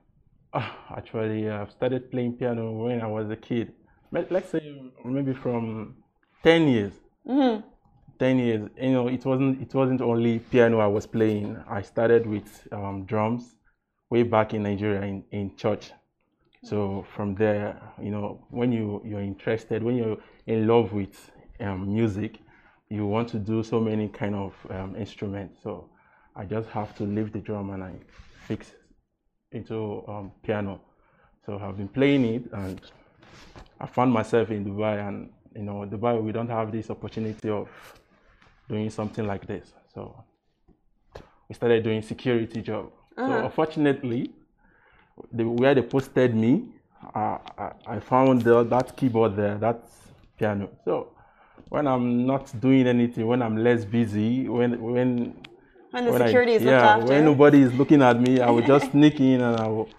Uh, 0.53 0.69
actually, 0.95 1.49
I've 1.49 1.71
started 1.71 2.09
playing 2.11 2.33
piano 2.33 2.71
when 2.71 3.01
I 3.01 3.07
was 3.07 3.29
a 3.29 3.35
kid. 3.35 3.73
Let's 4.11 4.49
say 4.49 4.81
maybe 5.03 5.33
from 5.33 5.95
10 6.43 6.67
years. 6.67 6.93
Mm-hmm. 7.27 7.67
10 8.19 8.39
years. 8.39 8.69
You 8.81 8.91
know, 8.91 9.07
it 9.09 9.25
wasn't, 9.25 9.61
it 9.61 9.73
wasn't 9.73 10.01
only 10.01 10.39
piano 10.39 10.79
I 10.79 10.87
was 10.87 11.05
playing. 11.05 11.61
I 11.69 11.81
started 11.81 12.25
with 12.25 12.67
um, 12.71 13.05
drums 13.05 13.55
way 14.09 14.23
back 14.23 14.53
in 14.53 14.63
Nigeria 14.63 15.01
in, 15.01 15.23
in 15.31 15.55
church. 15.57 15.91
So 16.63 17.05
from 17.15 17.35
there, 17.35 17.79
you 18.01 18.09
know, 18.11 18.45
when 18.49 18.71
you, 18.71 19.01
you're 19.05 19.21
interested, 19.21 19.83
when 19.83 19.97
you're 19.97 20.17
in 20.47 20.67
love 20.67 20.93
with 20.93 21.31
um, 21.59 21.93
music, 21.93 22.39
you 22.89 23.05
want 23.05 23.27
to 23.29 23.39
do 23.39 23.61
so 23.63 23.79
many 23.79 24.07
kind 24.07 24.35
of 24.35 24.53
um, 24.69 24.95
instruments. 24.95 25.61
So 25.61 25.89
I 26.37 26.45
just 26.45 26.69
have 26.69 26.95
to 26.97 27.03
leave 27.03 27.33
the 27.33 27.39
drum 27.39 27.71
and 27.71 27.83
I 27.83 27.93
fix 28.47 28.71
into 29.51 30.03
um, 30.07 30.31
piano. 30.43 30.79
So 31.45 31.57
I've 31.57 31.77
been 31.77 31.87
playing 31.87 32.25
it 32.25 32.43
and 32.53 32.79
I 33.79 33.87
found 33.87 34.11
myself 34.11 34.51
in 34.51 34.63
Dubai 34.63 35.07
and 35.07 35.29
you 35.55 35.63
know 35.63 35.87
Dubai 35.89 36.21
we 36.21 36.31
don't 36.31 36.49
have 36.49 36.71
this 36.71 36.89
opportunity 36.91 37.49
of 37.49 37.69
doing 38.69 38.89
something 38.91 39.25
like 39.25 39.47
this. 39.47 39.73
So 39.93 40.23
we 41.49 41.55
started 41.55 41.83
doing 41.83 42.01
security 42.03 42.61
job. 42.61 42.91
Uh-huh. 43.17 43.27
So 43.27 43.45
unfortunately, 43.45 44.31
the, 45.31 45.43
where 45.43 45.73
they 45.73 45.81
posted 45.81 46.35
me, 46.35 46.67
uh, 47.15 47.39
I, 47.57 47.71
I 47.87 47.99
found 47.99 48.43
the, 48.43 48.63
that 48.63 48.95
keyboard 48.95 49.35
there, 49.35 49.57
that 49.57 49.83
piano. 50.37 50.69
So 50.85 51.13
when 51.69 51.87
I'm 51.87 52.27
not 52.27 52.53
doing 52.59 52.85
anything, 52.85 53.25
when 53.25 53.41
I'm 53.41 53.57
less 53.57 53.85
busy, 53.85 54.47
when 54.47 54.79
when 54.81 55.35
when 55.97 56.05
the 56.05 56.11
when 56.11 56.27
security 56.27 56.53
I, 56.53 56.55
is 56.55 56.63
yeah, 56.63 56.95
after. 56.95 57.07
when 57.07 57.25
nobody 57.25 57.61
is 57.61 57.73
looking 57.73 58.01
at 58.01 58.21
me, 58.21 58.39
I 58.39 58.49
will 58.51 58.61
just 58.61 58.91
sneak 58.91 59.19
in 59.19 59.41
and 59.41 59.55
I 59.57 59.67
will, 59.67 59.89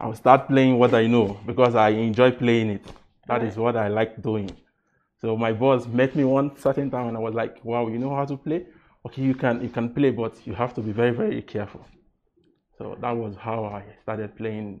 I 0.00 0.06
will 0.06 0.16
start 0.16 0.48
playing 0.48 0.78
what 0.78 0.92
I 0.94 1.06
know 1.06 1.38
because 1.46 1.74
I 1.74 1.90
enjoy 1.90 2.32
playing 2.32 2.70
it. 2.70 2.86
That 3.28 3.40
right. 3.40 3.44
is 3.44 3.56
what 3.56 3.76
I 3.76 3.88
like 3.88 4.20
doing. 4.20 4.50
So 5.20 5.36
my 5.36 5.52
boss 5.52 5.86
met 5.86 6.14
me 6.16 6.24
one 6.24 6.56
certain 6.58 6.90
time 6.90 7.08
and 7.08 7.16
I 7.16 7.20
was 7.20 7.34
like, 7.34 7.64
wow, 7.64 7.86
you 7.88 7.98
know 7.98 8.14
how 8.14 8.24
to 8.24 8.36
play? 8.36 8.66
Okay, 9.06 9.22
you 9.22 9.34
can 9.34 9.62
you 9.62 9.68
can 9.68 9.88
play, 9.94 10.10
but 10.10 10.34
you 10.46 10.54
have 10.54 10.74
to 10.74 10.80
be 10.80 10.92
very, 10.92 11.12
very 11.12 11.40
careful. 11.42 11.86
So 12.76 12.98
that 13.00 13.12
was 13.12 13.36
how 13.36 13.64
I 13.64 13.84
started 14.02 14.36
playing 14.36 14.80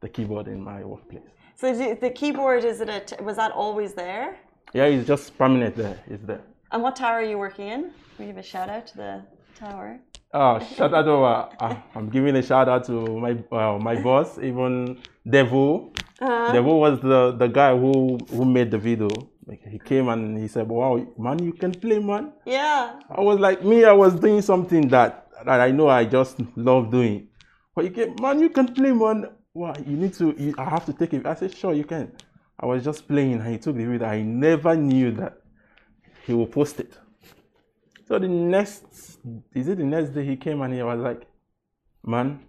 the 0.00 0.08
keyboard 0.08 0.48
in 0.48 0.60
my 0.60 0.82
workplace. 0.84 1.22
So 1.56 1.94
the 1.94 2.10
keyboard 2.10 2.64
is 2.64 2.80
it 2.80 2.88
a, 2.88 3.22
was 3.22 3.36
that 3.36 3.52
always 3.52 3.92
there? 3.94 4.38
Yeah, 4.72 4.84
it's 4.84 5.06
just 5.06 5.36
permanent 5.38 5.76
there. 5.76 5.98
It's 6.06 6.24
there. 6.24 6.42
And 6.72 6.82
what 6.82 6.96
tower 6.96 7.18
are 7.20 7.22
you 7.22 7.38
working 7.38 7.68
in? 7.68 7.92
We 8.18 8.26
give 8.26 8.38
a 8.38 8.42
shout 8.42 8.68
out 8.68 8.86
to 8.88 8.96
the 8.96 9.22
tower. 9.54 10.00
Oh, 10.36 10.58
shout 10.58 10.92
out 10.92 11.02
to 11.02 11.14
uh, 11.14 11.76
I'm 11.94 12.08
giving 12.08 12.34
a 12.34 12.42
shout 12.42 12.68
out 12.68 12.82
to 12.86 13.06
my 13.20 13.38
uh, 13.52 13.78
my 13.78 13.94
boss, 14.02 14.36
even 14.38 14.98
Devo. 15.24 15.96
Uh-huh. 16.20 16.52
Devo 16.52 16.80
was 16.80 16.98
the 16.98 17.36
the 17.38 17.46
guy 17.46 17.70
who 17.70 18.18
who 18.30 18.44
made 18.44 18.72
the 18.72 18.78
video. 18.78 19.08
Like 19.46 19.62
he 19.64 19.78
came 19.78 20.08
and 20.08 20.36
he 20.36 20.48
said, 20.48 20.66
"Wow, 20.68 21.06
man, 21.16 21.38
you 21.38 21.52
can 21.52 21.70
play, 21.70 22.00
man." 22.00 22.32
Yeah. 22.46 22.98
I 23.08 23.20
was 23.20 23.38
like, 23.38 23.62
me, 23.62 23.84
I 23.84 23.92
was 23.92 24.16
doing 24.16 24.42
something 24.42 24.88
that 24.88 25.28
that 25.46 25.60
I 25.60 25.70
know 25.70 25.88
I 25.88 26.04
just 26.04 26.40
love 26.56 26.90
doing. 26.90 27.28
But 27.76 27.84
he 27.84 27.90
came, 27.90 28.16
man, 28.20 28.40
you 28.40 28.48
can 28.48 28.74
play, 28.74 28.90
man. 28.90 29.30
Wow, 29.52 29.74
you 29.86 29.96
need 29.96 30.14
to. 30.14 30.34
You, 30.36 30.52
I 30.58 30.64
have 30.64 30.84
to 30.86 30.92
take 30.92 31.14
it. 31.14 31.26
I 31.26 31.34
said, 31.36 31.54
sure, 31.54 31.74
you 31.74 31.84
can. 31.84 32.10
I 32.58 32.66
was 32.66 32.82
just 32.82 33.06
playing, 33.06 33.34
and 33.34 33.46
he 33.46 33.58
took 33.58 33.76
the 33.76 33.84
video. 33.84 34.08
I 34.08 34.22
never 34.22 34.74
knew 34.74 35.12
that 35.12 35.38
he 36.26 36.34
will 36.34 36.48
post 36.48 36.80
it. 36.80 36.98
So 38.06 38.18
the 38.18 38.28
next, 38.28 38.84
is 39.54 39.68
it 39.68 39.78
the 39.78 39.84
next 39.84 40.10
day 40.10 40.24
he 40.24 40.36
came 40.36 40.60
and 40.60 40.74
he 40.74 40.82
was 40.82 41.00
like, 41.00 41.26
man, 42.04 42.40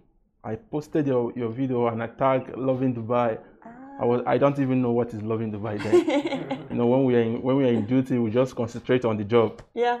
I 0.44 0.56
posted 0.56 1.06
your, 1.06 1.32
your 1.34 1.50
video 1.50 1.86
and 1.88 2.02
I 2.02 2.08
tagged 2.08 2.56
Lovin 2.56 2.94
Dubai. 2.94 3.38
I 3.98 4.04
was 4.04 4.22
I 4.26 4.36
don't 4.36 4.58
even 4.58 4.82
know 4.82 4.92
what 4.92 5.14
is 5.14 5.22
Lovin 5.22 5.50
Dubai 5.50 5.82
then. 5.82 6.66
you 6.70 6.76
know, 6.76 6.86
when 6.86 7.04
we 7.04 7.16
are 7.16 7.22
in 7.22 7.40
when 7.40 7.56
we 7.56 7.64
are 7.64 7.72
in 7.72 7.86
duty, 7.86 8.18
we 8.18 8.30
just 8.30 8.54
concentrate 8.54 9.06
on 9.06 9.16
the 9.16 9.24
job. 9.24 9.62
Yeah. 9.74 10.00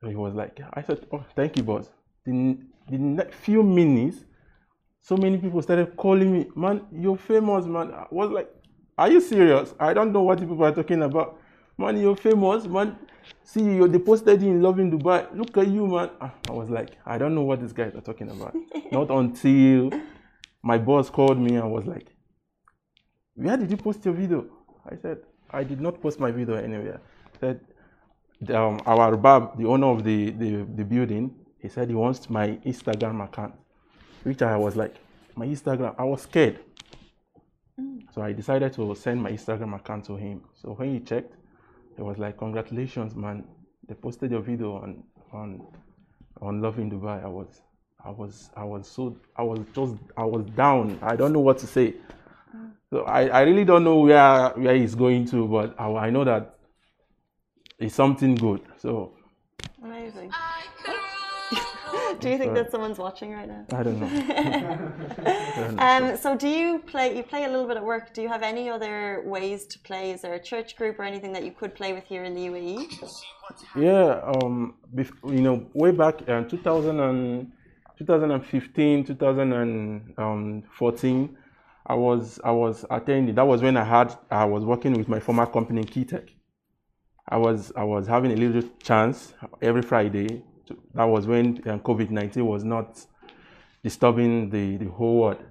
So 0.00 0.08
he 0.08 0.14
was 0.14 0.34
like, 0.34 0.60
I 0.74 0.82
said, 0.82 1.06
oh, 1.12 1.24
thank 1.34 1.56
you, 1.56 1.64
boss. 1.64 1.90
The, 2.24 2.56
the 2.88 3.28
few 3.42 3.62
minutes, 3.62 4.24
so 5.00 5.16
many 5.16 5.38
people 5.38 5.62
started 5.62 5.96
calling 5.96 6.32
me, 6.32 6.46
man, 6.54 6.82
you're 6.92 7.16
famous, 7.16 7.66
man. 7.66 7.92
I 7.92 8.06
was 8.10 8.30
like, 8.30 8.48
are 8.98 9.10
you 9.10 9.20
serious? 9.20 9.74
I 9.78 9.92
don't 9.94 10.12
know 10.12 10.22
what 10.22 10.38
people 10.38 10.62
are 10.64 10.74
talking 10.74 11.02
about. 11.02 11.38
Man, 11.78 12.00
you're 12.00 12.16
famous, 12.16 12.66
man. 12.66 12.96
See, 13.44 13.62
you're 13.62 13.88
deposited 13.88 14.42
in 14.42 14.62
Lovin 14.62 14.90
Dubai. 14.90 15.26
Look 15.36 15.56
at 15.58 15.68
you, 15.68 15.86
man. 15.86 16.10
Ah, 16.20 16.32
I 16.48 16.52
was 16.52 16.70
like, 16.70 16.90
I 17.04 17.18
don't 17.18 17.34
know 17.34 17.42
what 17.42 17.60
these 17.60 17.72
guys 17.72 17.94
are 17.94 18.00
talking 18.00 18.30
about. 18.30 18.54
Not 18.92 19.10
until 19.10 19.90
my 20.62 20.78
boss 20.78 21.10
called 21.10 21.38
me 21.38 21.56
and 21.56 21.70
was 21.70 21.86
like, 21.86 22.08
Where 23.34 23.56
did 23.56 23.70
you 23.70 23.76
post 23.76 24.04
your 24.04 24.14
video? 24.14 24.46
I 24.90 24.96
said, 24.96 25.18
I 25.50 25.64
did 25.64 25.80
not 25.80 26.00
post 26.00 26.18
my 26.18 26.30
video 26.30 26.56
anywhere. 26.56 27.00
He 27.32 27.38
said, 27.38 27.60
um, 28.54 28.80
our 28.86 29.16
Bab, 29.16 29.58
the 29.58 29.66
owner 29.66 29.86
of 29.86 30.02
the, 30.02 30.30
the, 30.30 30.66
the 30.74 30.84
building, 30.84 31.34
he 31.58 31.68
said 31.68 31.88
he 31.88 31.94
wants 31.94 32.28
my 32.28 32.58
Instagram 32.66 33.24
account, 33.24 33.54
which 34.24 34.42
I 34.42 34.56
was 34.56 34.76
like, 34.76 34.96
my 35.36 35.46
Instagram, 35.46 35.94
I 35.98 36.04
was 36.04 36.22
scared. 36.22 36.58
So 38.14 38.22
I 38.22 38.32
decided 38.32 38.72
to 38.74 38.94
send 38.94 39.22
my 39.22 39.30
Instagram 39.30 39.74
account 39.76 40.04
to 40.06 40.16
him. 40.16 40.42
So 40.60 40.72
when 40.72 40.92
he 40.94 41.00
checked, 41.00 41.34
it 41.98 42.02
was 42.02 42.18
like, 42.18 42.38
congratulations, 42.38 43.14
man. 43.14 43.44
They 43.88 43.94
posted 43.94 44.30
your 44.30 44.40
video 44.40 44.76
on 44.76 45.02
on 45.32 45.66
on 46.40 46.60
Lovin 46.60 46.90
Dubai. 46.90 47.24
I 47.24 47.28
was 47.28 47.62
I 48.04 48.10
was 48.10 48.50
I 48.56 48.64
was 48.64 48.88
so 48.88 49.16
I 49.36 49.42
was 49.42 49.60
just 49.74 49.94
I 50.16 50.24
was 50.24 50.44
down. 50.56 50.98
I 51.02 51.16
don't 51.16 51.32
know 51.32 51.40
what 51.40 51.58
to 51.58 51.66
say. 51.66 51.94
So 52.90 53.04
I, 53.04 53.28
I 53.28 53.40
really 53.42 53.64
don't 53.64 53.84
know 53.84 54.00
where 54.00 54.50
where 54.50 54.76
he's 54.76 54.94
going 54.94 55.24
to, 55.26 55.48
but 55.48 55.74
I, 55.80 55.86
I 56.06 56.10
know 56.10 56.24
that 56.24 56.58
it's 57.78 57.94
something 57.94 58.34
good. 58.34 58.60
So 58.78 59.14
amazing. 59.82 60.30
Do 62.22 62.30
you 62.30 62.38
think 62.38 62.54
that 62.54 62.70
someone's 62.70 62.98
watching 62.98 63.32
right 63.32 63.48
now? 63.48 63.66
I 63.72 63.82
don't 63.82 64.00
know. 64.00 64.06
um, 65.88 66.16
so 66.16 66.36
do 66.36 66.48
you 66.48 66.78
play? 66.92 67.16
You 67.16 67.22
play 67.22 67.44
a 67.44 67.48
little 67.48 67.66
bit 67.66 67.76
at 67.76 67.84
work. 67.84 68.14
Do 68.14 68.22
you 68.22 68.28
have 68.28 68.42
any 68.42 68.70
other 68.70 69.22
ways 69.24 69.66
to 69.66 69.78
play? 69.80 70.12
Is 70.12 70.22
there 70.22 70.34
a 70.34 70.42
church 70.42 70.76
group 70.76 70.98
or 70.98 71.04
anything 71.04 71.32
that 71.34 71.44
you 71.44 71.52
could 71.52 71.74
play 71.74 71.92
with 71.92 72.04
here 72.04 72.24
in 72.24 72.34
the 72.34 72.46
UAE? 72.46 72.78
Yeah, 73.76 74.22
um, 74.34 74.74
you 75.36 75.42
know, 75.42 75.66
way 75.74 75.90
back 75.90 76.22
in 76.28 76.48
2000 76.48 77.00
and 77.00 77.52
2015, 77.98 79.04
2014, 79.04 81.36
I 81.86 81.94
was 81.94 82.40
I 82.44 82.50
was 82.52 82.84
attending. 82.90 83.34
That 83.34 83.46
was 83.46 83.62
when 83.62 83.76
I 83.76 83.84
had 83.84 84.16
I 84.30 84.44
was 84.44 84.64
working 84.64 84.94
with 84.94 85.08
my 85.08 85.20
former 85.20 85.46
company, 85.46 85.84
Keytech. 85.84 86.28
I 87.28 87.36
was 87.36 87.72
I 87.76 87.84
was 87.84 88.06
having 88.06 88.32
a 88.32 88.36
little 88.36 88.62
chance 88.82 89.34
every 89.60 89.82
Friday 89.82 90.42
that 90.94 91.04
was 91.04 91.26
when 91.26 91.60
um, 91.68 91.80
COVID 91.80 92.10
nineteen 92.10 92.46
was 92.46 92.64
not 92.64 93.04
disturbing 93.82 94.50
the, 94.50 94.76
the 94.76 94.90
whole 94.90 95.18
world. 95.20 95.42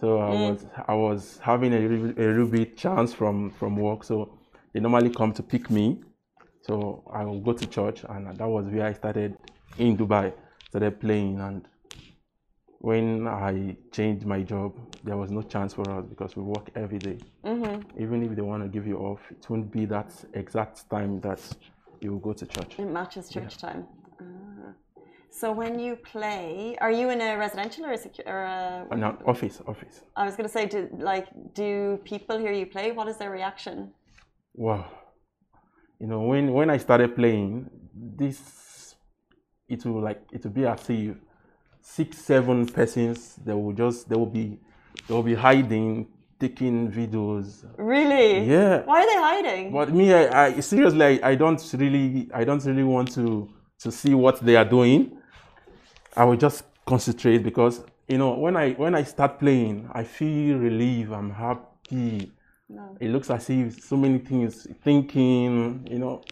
So 0.00 0.20
I 0.20 0.30
mm. 0.30 0.50
was 0.50 0.66
I 0.88 0.94
was 0.94 1.38
having 1.42 1.72
a, 1.72 1.78
a 1.78 2.26
little 2.30 2.46
bit 2.46 2.76
chance 2.76 3.12
from 3.14 3.50
from 3.50 3.76
work. 3.76 4.04
So 4.04 4.38
they 4.72 4.80
normally 4.80 5.10
come 5.10 5.32
to 5.34 5.42
pick 5.42 5.70
me. 5.70 6.00
So 6.62 7.02
I 7.12 7.24
will 7.24 7.40
go 7.40 7.52
to 7.52 7.66
church, 7.66 8.04
and 8.08 8.36
that 8.38 8.48
was 8.48 8.66
where 8.66 8.86
I 8.86 8.92
started 8.92 9.36
in 9.78 9.96
Dubai. 9.96 10.32
Started 10.68 11.00
playing, 11.00 11.40
and 11.40 11.68
when 12.78 13.28
I 13.28 13.76
changed 13.92 14.26
my 14.26 14.42
job, 14.42 14.72
there 15.04 15.16
was 15.16 15.30
no 15.30 15.42
chance 15.42 15.74
for 15.74 15.88
us 15.90 16.04
because 16.08 16.34
we 16.36 16.42
work 16.42 16.70
every 16.74 16.98
day. 16.98 17.18
Mm-hmm. 17.44 18.02
Even 18.02 18.22
if 18.22 18.34
they 18.34 18.42
want 18.42 18.62
to 18.62 18.68
give 18.68 18.86
you 18.86 18.98
off, 18.98 19.20
it 19.30 19.48
won't 19.48 19.70
be 19.70 19.84
that 19.86 20.12
exact 20.34 20.88
time 20.90 21.20
that 21.20 21.40
you 22.00 22.12
will 22.12 22.18
go 22.18 22.32
to 22.32 22.46
church. 22.46 22.76
It 22.78 22.86
matches 22.86 23.28
church 23.28 23.56
yeah. 23.62 23.68
time. 23.68 23.86
So 25.34 25.50
when 25.50 25.78
you 25.78 25.96
play, 25.96 26.76
are 26.82 26.92
you 26.92 27.08
in 27.08 27.22
a 27.22 27.38
residential 27.38 27.86
or 27.86 27.92
a 27.92 27.96
secure? 27.96 28.26
Or 28.28 28.44
a, 28.44 28.86
uh, 28.92 28.96
no, 28.96 29.16
office, 29.26 29.62
office. 29.66 30.02
I 30.14 30.26
was 30.26 30.36
going 30.36 30.46
to 30.46 30.52
say, 30.52 30.66
do, 30.66 30.90
like, 30.98 31.26
do 31.54 31.98
people 32.04 32.36
hear 32.36 32.52
you 32.52 32.66
play? 32.66 32.92
What 32.92 33.08
is 33.08 33.16
their 33.16 33.30
reaction? 33.30 33.92
Wow, 34.54 34.84
you 35.98 36.06
know, 36.06 36.20
when 36.20 36.52
when 36.52 36.68
I 36.68 36.76
started 36.76 37.16
playing, 37.16 37.70
this 37.94 38.94
it 39.66 39.86
will 39.86 40.02
like 40.02 40.20
it 40.30 40.44
will 40.44 40.50
be 40.50 40.66
as 40.66 40.90
if 40.90 41.16
six, 41.80 42.18
seven 42.18 42.66
persons. 42.66 43.36
They 43.36 43.54
will 43.54 43.72
just 43.72 44.10
they 44.10 44.16
will 44.16 44.26
be 44.26 44.60
they 45.08 45.14
will 45.14 45.22
be 45.22 45.34
hiding, 45.34 46.08
taking 46.38 46.92
videos. 46.92 47.64
Really? 47.78 48.46
Yeah. 48.46 48.82
Why 48.82 49.00
are 49.00 49.06
they 49.06 49.48
hiding? 49.48 49.72
But 49.72 49.94
me, 49.94 50.12
I, 50.12 50.48
I 50.48 50.60
seriously, 50.60 51.02
I, 51.02 51.30
I 51.30 51.34
don't 51.36 51.62
really, 51.72 52.28
I 52.34 52.44
don't 52.44 52.62
really 52.66 52.84
want 52.84 53.14
to 53.14 53.48
to 53.78 53.90
see 53.90 54.12
what 54.12 54.40
they 54.40 54.56
are 54.56 54.66
doing. 54.66 55.20
I 56.16 56.24
will 56.24 56.36
just 56.36 56.64
concentrate 56.84 57.38
because 57.38 57.84
you 58.08 58.18
know 58.18 58.34
when 58.34 58.56
I 58.56 58.72
when 58.72 58.94
I 58.94 59.02
start 59.04 59.38
playing, 59.38 59.88
I 59.92 60.04
feel 60.04 60.58
relief. 60.58 61.10
I'm 61.10 61.30
happy. 61.30 62.32
No. 62.68 62.96
It 63.00 63.08
looks 63.10 63.30
as 63.30 63.48
if 63.50 63.82
so 63.82 63.96
many 63.96 64.18
things 64.18 64.66
thinking, 64.82 65.86
you 65.90 65.98
know. 65.98 66.22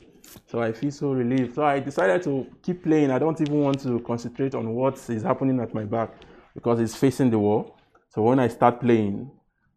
So 0.46 0.60
I 0.60 0.72
feel 0.72 0.90
so 0.90 1.12
relieved. 1.12 1.54
So 1.54 1.64
I 1.64 1.80
decided 1.80 2.22
to 2.24 2.46
keep 2.62 2.84
playing. 2.84 3.10
I 3.10 3.18
don't 3.18 3.40
even 3.40 3.60
want 3.60 3.80
to 3.80 4.00
concentrate 4.00 4.54
on 4.54 4.74
what 4.74 4.98
is 5.08 5.22
happening 5.22 5.60
at 5.60 5.74
my 5.74 5.84
back 5.84 6.10
because 6.54 6.78
it's 6.80 6.94
facing 6.94 7.30
the 7.30 7.38
wall. 7.38 7.76
So 8.10 8.22
when 8.22 8.38
I 8.38 8.48
start 8.48 8.80
playing, 8.80 9.30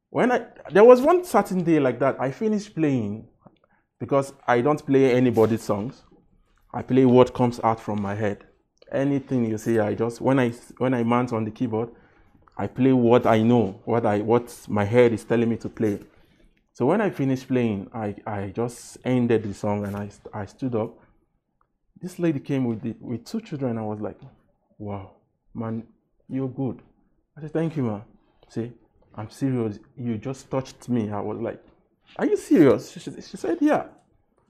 when 0.09 0.31
I 0.31 0.45
there 0.71 0.83
was 0.83 1.01
one 1.01 1.23
certain 1.23 1.63
day 1.63 1.79
like 1.79 1.99
that, 1.99 2.19
I 2.19 2.31
finished 2.31 2.75
playing 2.75 3.27
because 3.99 4.33
I 4.47 4.61
don't 4.61 4.85
play 4.85 5.13
anybody's 5.13 5.63
songs. 5.63 6.03
I 6.73 6.81
play 6.81 7.05
what 7.05 7.33
comes 7.33 7.59
out 7.63 7.79
from 7.79 8.01
my 8.01 8.15
head 8.15 8.45
anything 8.93 9.45
you 9.45 9.57
see, 9.57 9.79
I 9.79 9.95
just 9.95 10.21
when 10.21 10.39
I 10.39 10.49
when 10.77 10.93
I 10.93 11.03
mount 11.03 11.33
on 11.33 11.45
the 11.45 11.51
keyboard, 11.51 11.89
I 12.57 12.67
play 12.67 12.93
what 12.93 13.25
I 13.25 13.41
know, 13.41 13.81
what 13.85 14.05
I 14.05 14.19
what 14.19 14.55
my 14.67 14.85
head 14.85 15.13
is 15.13 15.23
telling 15.23 15.49
me 15.49 15.57
to 15.57 15.69
play. 15.69 15.99
So 16.73 16.87
when 16.87 17.01
I 17.01 17.11
finished 17.11 17.47
playing, 17.47 17.89
I, 17.93 18.15
I 18.25 18.47
just 18.49 18.97
ended 19.05 19.43
the 19.43 19.53
song 19.53 19.85
and 19.85 19.95
I, 19.95 20.09
I 20.33 20.45
stood 20.47 20.73
up. 20.75 20.97
This 22.01 22.17
lady 22.17 22.39
came 22.39 22.65
with 22.65 22.81
the, 22.81 22.95
with 22.99 23.25
two 23.25 23.41
children. 23.41 23.77
I 23.77 23.83
was 23.83 23.99
like, 23.99 24.19
wow, 24.79 25.11
man, 25.53 25.83
you're 26.27 26.49
good. 26.49 26.81
I 27.37 27.41
said, 27.41 27.53
thank 27.53 27.77
you, 27.77 27.83
man. 27.83 28.01
See, 28.49 28.71
I'm 29.13 29.29
serious. 29.29 29.77
You 29.95 30.17
just 30.17 30.49
touched 30.49 30.89
me. 30.89 31.11
I 31.11 31.19
was 31.19 31.37
like, 31.39 31.63
are 32.17 32.25
you 32.25 32.37
serious? 32.37 32.91
She, 32.91 32.99
she 32.99 33.37
said, 33.37 33.59
yeah. 33.61 33.85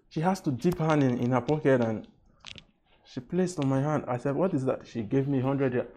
She 0.09 0.21
has 0.21 0.39
to 0.41 0.51
dip 0.51 0.79
hand 0.79 1.03
in, 1.03 1.17
in 1.17 1.31
her 1.31 1.41
pocket 1.41 1.81
and 1.81 2.07
she 3.13 3.19
placed 3.19 3.59
on 3.59 3.69
my 3.69 3.79
hand. 3.79 4.05
I 4.07 4.17
said, 4.17 4.35
What 4.35 4.53
is 4.53 4.65
that? 4.65 4.87
She 4.87 5.03
gave 5.03 5.27
me 5.27 5.39
100. 5.39 5.87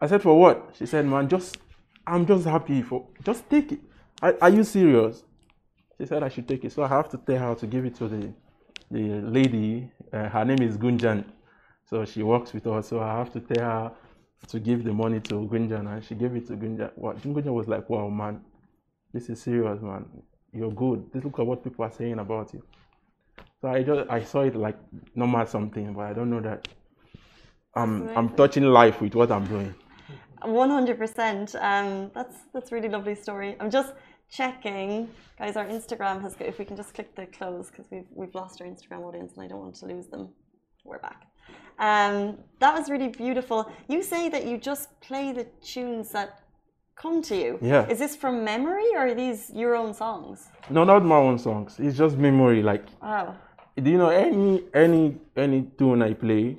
I 0.00 0.06
said, 0.06 0.20
For 0.22 0.38
what? 0.38 0.74
She 0.78 0.84
said, 0.84 1.06
Man, 1.06 1.26
just, 1.28 1.56
I'm 2.06 2.26
just 2.26 2.44
happy 2.44 2.82
for, 2.82 3.06
just 3.24 3.48
take 3.48 3.72
it. 3.72 3.80
Are, 4.20 4.36
are 4.42 4.50
you 4.50 4.62
serious? 4.62 5.22
She 5.98 6.06
said, 6.06 6.22
I 6.22 6.28
should 6.28 6.46
take 6.46 6.64
it. 6.64 6.72
So 6.72 6.82
I 6.82 6.88
have 6.88 7.08
to 7.10 7.16
tell 7.16 7.38
her 7.38 7.54
to 7.54 7.66
give 7.66 7.86
it 7.86 7.94
to 7.96 8.08
the, 8.08 8.32
the 8.90 9.22
lady. 9.22 9.90
Uh, 10.12 10.28
her 10.28 10.44
name 10.44 10.60
is 10.60 10.76
Gunjan. 10.76 11.24
So 11.88 12.04
she 12.04 12.22
works 12.22 12.52
with 12.52 12.66
us. 12.66 12.88
So 12.88 13.00
I 13.00 13.16
have 13.16 13.32
to 13.32 13.40
tell 13.40 13.64
her 13.64 13.92
to 14.48 14.60
give 14.60 14.84
the 14.84 14.92
money 14.92 15.20
to 15.20 15.34
Gunjan, 15.34 15.90
and 15.90 16.04
she 16.04 16.14
gave 16.14 16.36
it 16.36 16.46
to 16.48 16.52
Gunjan. 16.54 16.90
Well, 16.94 17.14
Gunjan 17.14 17.54
was 17.54 17.66
like, 17.66 17.88
"Wow, 17.90 18.08
man, 18.08 18.40
this 19.12 19.28
is 19.30 19.42
serious, 19.42 19.80
man. 19.82 20.04
You're 20.52 20.70
good. 20.70 21.10
Just 21.12 21.24
look 21.24 21.38
at 21.40 21.46
what 21.46 21.64
people 21.64 21.84
are 21.84 21.90
saying 21.90 22.18
about 22.18 22.52
you." 22.52 22.62
So 23.60 23.68
I 23.68 23.82
just 23.82 24.08
I 24.10 24.22
saw 24.22 24.42
it 24.42 24.54
like 24.54 24.78
normal 25.14 25.46
something, 25.46 25.92
but 25.92 26.02
I 26.02 26.12
don't 26.12 26.30
know 26.30 26.40
that 26.40 26.68
I'm 27.74 28.08
I'm 28.16 28.28
touching 28.30 28.64
life 28.64 29.00
with 29.00 29.14
what 29.14 29.30
I'm 29.32 29.46
doing. 29.46 29.74
One 30.44 30.70
hundred 30.70 30.98
percent. 30.98 31.54
Um, 31.56 32.10
that's 32.14 32.36
that's 32.54 32.70
really 32.70 32.88
lovely 32.88 33.14
story. 33.16 33.56
I'm 33.58 33.70
just 33.70 33.94
checking, 34.30 35.08
guys. 35.38 35.56
Our 35.56 35.66
Instagram 35.66 36.22
has. 36.22 36.36
If 36.38 36.58
we 36.58 36.64
can 36.64 36.76
just 36.76 36.94
click 36.94 37.14
the 37.16 37.26
close 37.26 37.70
because 37.70 37.86
we've 37.90 38.06
we've 38.14 38.34
lost 38.34 38.60
our 38.60 38.66
Instagram 38.68 39.00
audience 39.04 39.32
and 39.34 39.44
I 39.44 39.48
don't 39.48 39.60
want 39.60 39.74
to 39.76 39.86
lose 39.86 40.06
them. 40.06 40.28
We're 40.84 41.00
back. 41.00 41.26
Um, 41.80 42.38
that 42.60 42.74
was 42.78 42.88
really 42.90 43.08
beautiful. 43.08 43.70
You 43.88 44.02
say 44.02 44.28
that 44.28 44.46
you 44.46 44.58
just 44.58 44.88
play 45.00 45.32
the 45.32 45.44
tunes 45.62 46.10
that 46.10 46.40
come 46.96 47.22
to 47.22 47.36
you. 47.36 47.58
Yeah. 47.60 47.88
Is 47.88 47.98
this 47.98 48.16
from 48.16 48.44
memory 48.44 48.88
or 48.94 49.06
are 49.08 49.14
these 49.14 49.50
your 49.54 49.76
own 49.76 49.94
songs? 49.94 50.48
No, 50.70 50.84
not 50.84 51.04
my 51.04 51.16
own 51.16 51.38
songs. 51.38 51.78
It's 51.78 51.96
just 51.96 52.16
memory. 52.16 52.62
Like, 52.62 52.84
Wow. 53.00 53.36
Do 53.80 53.90
you 53.90 53.98
know 53.98 54.08
any 54.08 54.64
any 54.74 55.16
any 55.36 55.62
tune 55.78 56.02
I 56.02 56.14
play? 56.14 56.58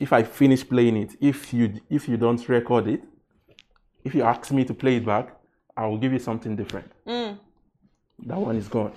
If 0.00 0.12
I 0.12 0.22
finish 0.22 0.68
playing 0.68 0.96
it, 0.96 1.16
if 1.20 1.52
you 1.52 1.80
if 1.90 2.08
you 2.08 2.16
don't 2.16 2.48
record 2.48 2.86
it, 2.88 3.02
if 4.04 4.14
you 4.14 4.22
ask 4.22 4.50
me 4.52 4.64
to 4.64 4.74
play 4.74 4.96
it 4.96 5.06
back, 5.06 5.34
I 5.76 5.86
will 5.86 5.98
give 5.98 6.12
you 6.12 6.18
something 6.18 6.56
different. 6.56 6.90
That 8.26 8.38
one 8.38 8.56
is 8.56 8.68
gone. 8.68 8.92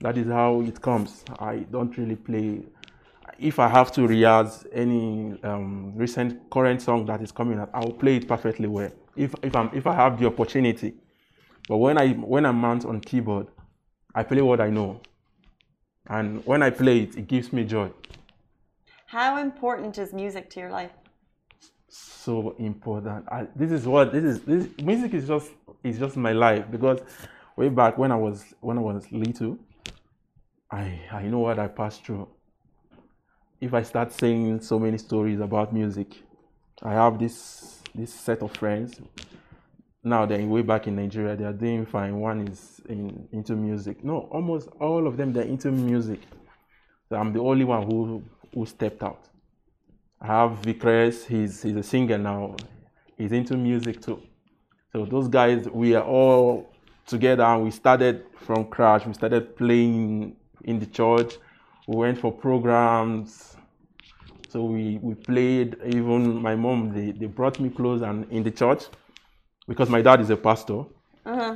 That 0.00 0.16
is 0.16 0.28
how 0.28 0.60
it 0.62 0.80
comes. 0.80 1.24
I 1.38 1.58
don't 1.70 1.96
really 1.96 2.16
play. 2.16 2.62
If 3.38 3.58
I 3.58 3.68
have 3.68 3.92
to 3.92 4.06
rehearse 4.06 4.64
any 4.72 5.40
um, 5.42 5.92
recent 5.96 6.50
current 6.50 6.82
song 6.82 7.06
that 7.06 7.20
is 7.22 7.32
coming 7.32 7.58
out, 7.58 7.70
I 7.72 7.80
will 7.80 7.92
play 7.92 8.16
it 8.16 8.28
perfectly 8.28 8.68
well. 8.68 8.90
If 9.16 9.34
if 9.42 9.54
I'm 9.56 9.70
if 9.72 9.86
I 9.86 9.94
have 9.94 10.18
the 10.20 10.26
opportunity. 10.26 10.94
But 11.68 11.78
when 11.78 11.98
I 11.98 12.12
when 12.12 12.46
I'm 12.46 12.56
mount 12.56 12.84
on 12.84 13.00
keyboard, 13.00 13.48
I 14.14 14.22
play 14.22 14.42
what 14.42 14.60
I 14.60 14.70
know. 14.70 15.00
And 16.08 16.44
when 16.46 16.62
I 16.62 16.70
play 16.70 17.00
it, 17.00 17.16
it 17.16 17.28
gives 17.28 17.52
me 17.52 17.64
joy. 17.64 17.90
How 19.06 19.38
important 19.38 19.98
is 19.98 20.12
music 20.12 20.50
to 20.50 20.60
your 20.60 20.70
life? 20.70 20.92
so 22.28 22.54
important. 22.58 23.26
I, 23.30 23.46
this 23.56 23.72
is 23.72 23.86
what 23.86 24.12
this 24.12 24.24
is. 24.24 24.40
This 24.42 24.68
music 24.82 25.14
is 25.14 25.26
just 25.26 25.50
is 25.82 25.98
just 25.98 26.16
my 26.16 26.32
life 26.32 26.64
because 26.70 27.00
way 27.56 27.68
back 27.70 27.96
when 27.96 28.12
I 28.12 28.16
was 28.16 28.44
when 28.60 28.76
I 28.78 28.80
was 28.80 29.10
little, 29.10 29.58
I 30.70 31.00
I 31.10 31.22
know 31.22 31.40
what 31.40 31.58
I 31.58 31.68
passed 31.68 32.04
through. 32.04 32.28
If 33.60 33.72
I 33.74 33.82
start 33.82 34.12
saying 34.12 34.60
so 34.60 34.78
many 34.78 34.98
stories 34.98 35.40
about 35.40 35.72
music, 35.72 36.08
I 36.82 36.92
have 37.02 37.18
this 37.18 37.82
this 37.94 38.12
set 38.12 38.42
of 38.42 38.52
friends. 38.52 39.00
Now 40.08 40.26
they're 40.26 40.44
way 40.46 40.62
back 40.62 40.86
in 40.86 40.96
Nigeria. 40.96 41.36
They 41.36 41.44
are 41.44 41.52
doing 41.52 41.86
fine. 41.86 42.18
One 42.18 42.48
is 42.48 42.80
in 42.88 43.28
into 43.32 43.54
music. 43.54 44.02
No, 44.04 44.28
almost 44.30 44.68
all 44.80 45.06
of 45.06 45.16
them 45.16 45.32
they're 45.32 45.44
into 45.44 45.70
music. 45.70 46.20
So 47.08 47.16
I'm 47.16 47.32
the 47.32 47.40
only 47.40 47.64
one 47.64 47.82
who 47.86 48.22
who 48.54 48.66
stepped 48.66 49.02
out. 49.02 49.28
I 50.20 50.26
have 50.26 50.62
Vicres, 50.62 51.26
he's, 51.26 51.62
he's 51.62 51.76
a 51.76 51.82
singer 51.82 52.18
now. 52.18 52.56
He's 53.16 53.30
into 53.30 53.56
music 53.56 54.02
too. 54.02 54.20
So 54.92 55.04
those 55.04 55.28
guys, 55.28 55.68
we 55.68 55.94
are 55.94 56.02
all 56.02 56.72
together 57.06 57.44
and 57.44 57.62
we 57.62 57.70
started 57.70 58.24
from 58.36 58.66
crash. 58.66 59.06
We 59.06 59.14
started 59.14 59.56
playing 59.56 60.34
in 60.64 60.80
the 60.80 60.86
church. 60.86 61.36
We 61.86 61.96
went 61.96 62.18
for 62.18 62.32
programs. 62.32 63.56
So 64.48 64.64
we, 64.64 64.98
we 65.02 65.14
played, 65.14 65.76
even 65.86 66.42
my 66.42 66.56
mom, 66.56 66.92
they, 66.92 67.12
they 67.12 67.26
brought 67.26 67.60
me 67.60 67.68
close 67.70 68.02
and 68.02 68.28
in 68.32 68.42
the 68.42 68.50
church 68.50 68.86
because 69.68 69.90
my 69.90 70.02
dad 70.02 70.20
is 70.20 70.30
a 70.30 70.36
pastor. 70.36 70.84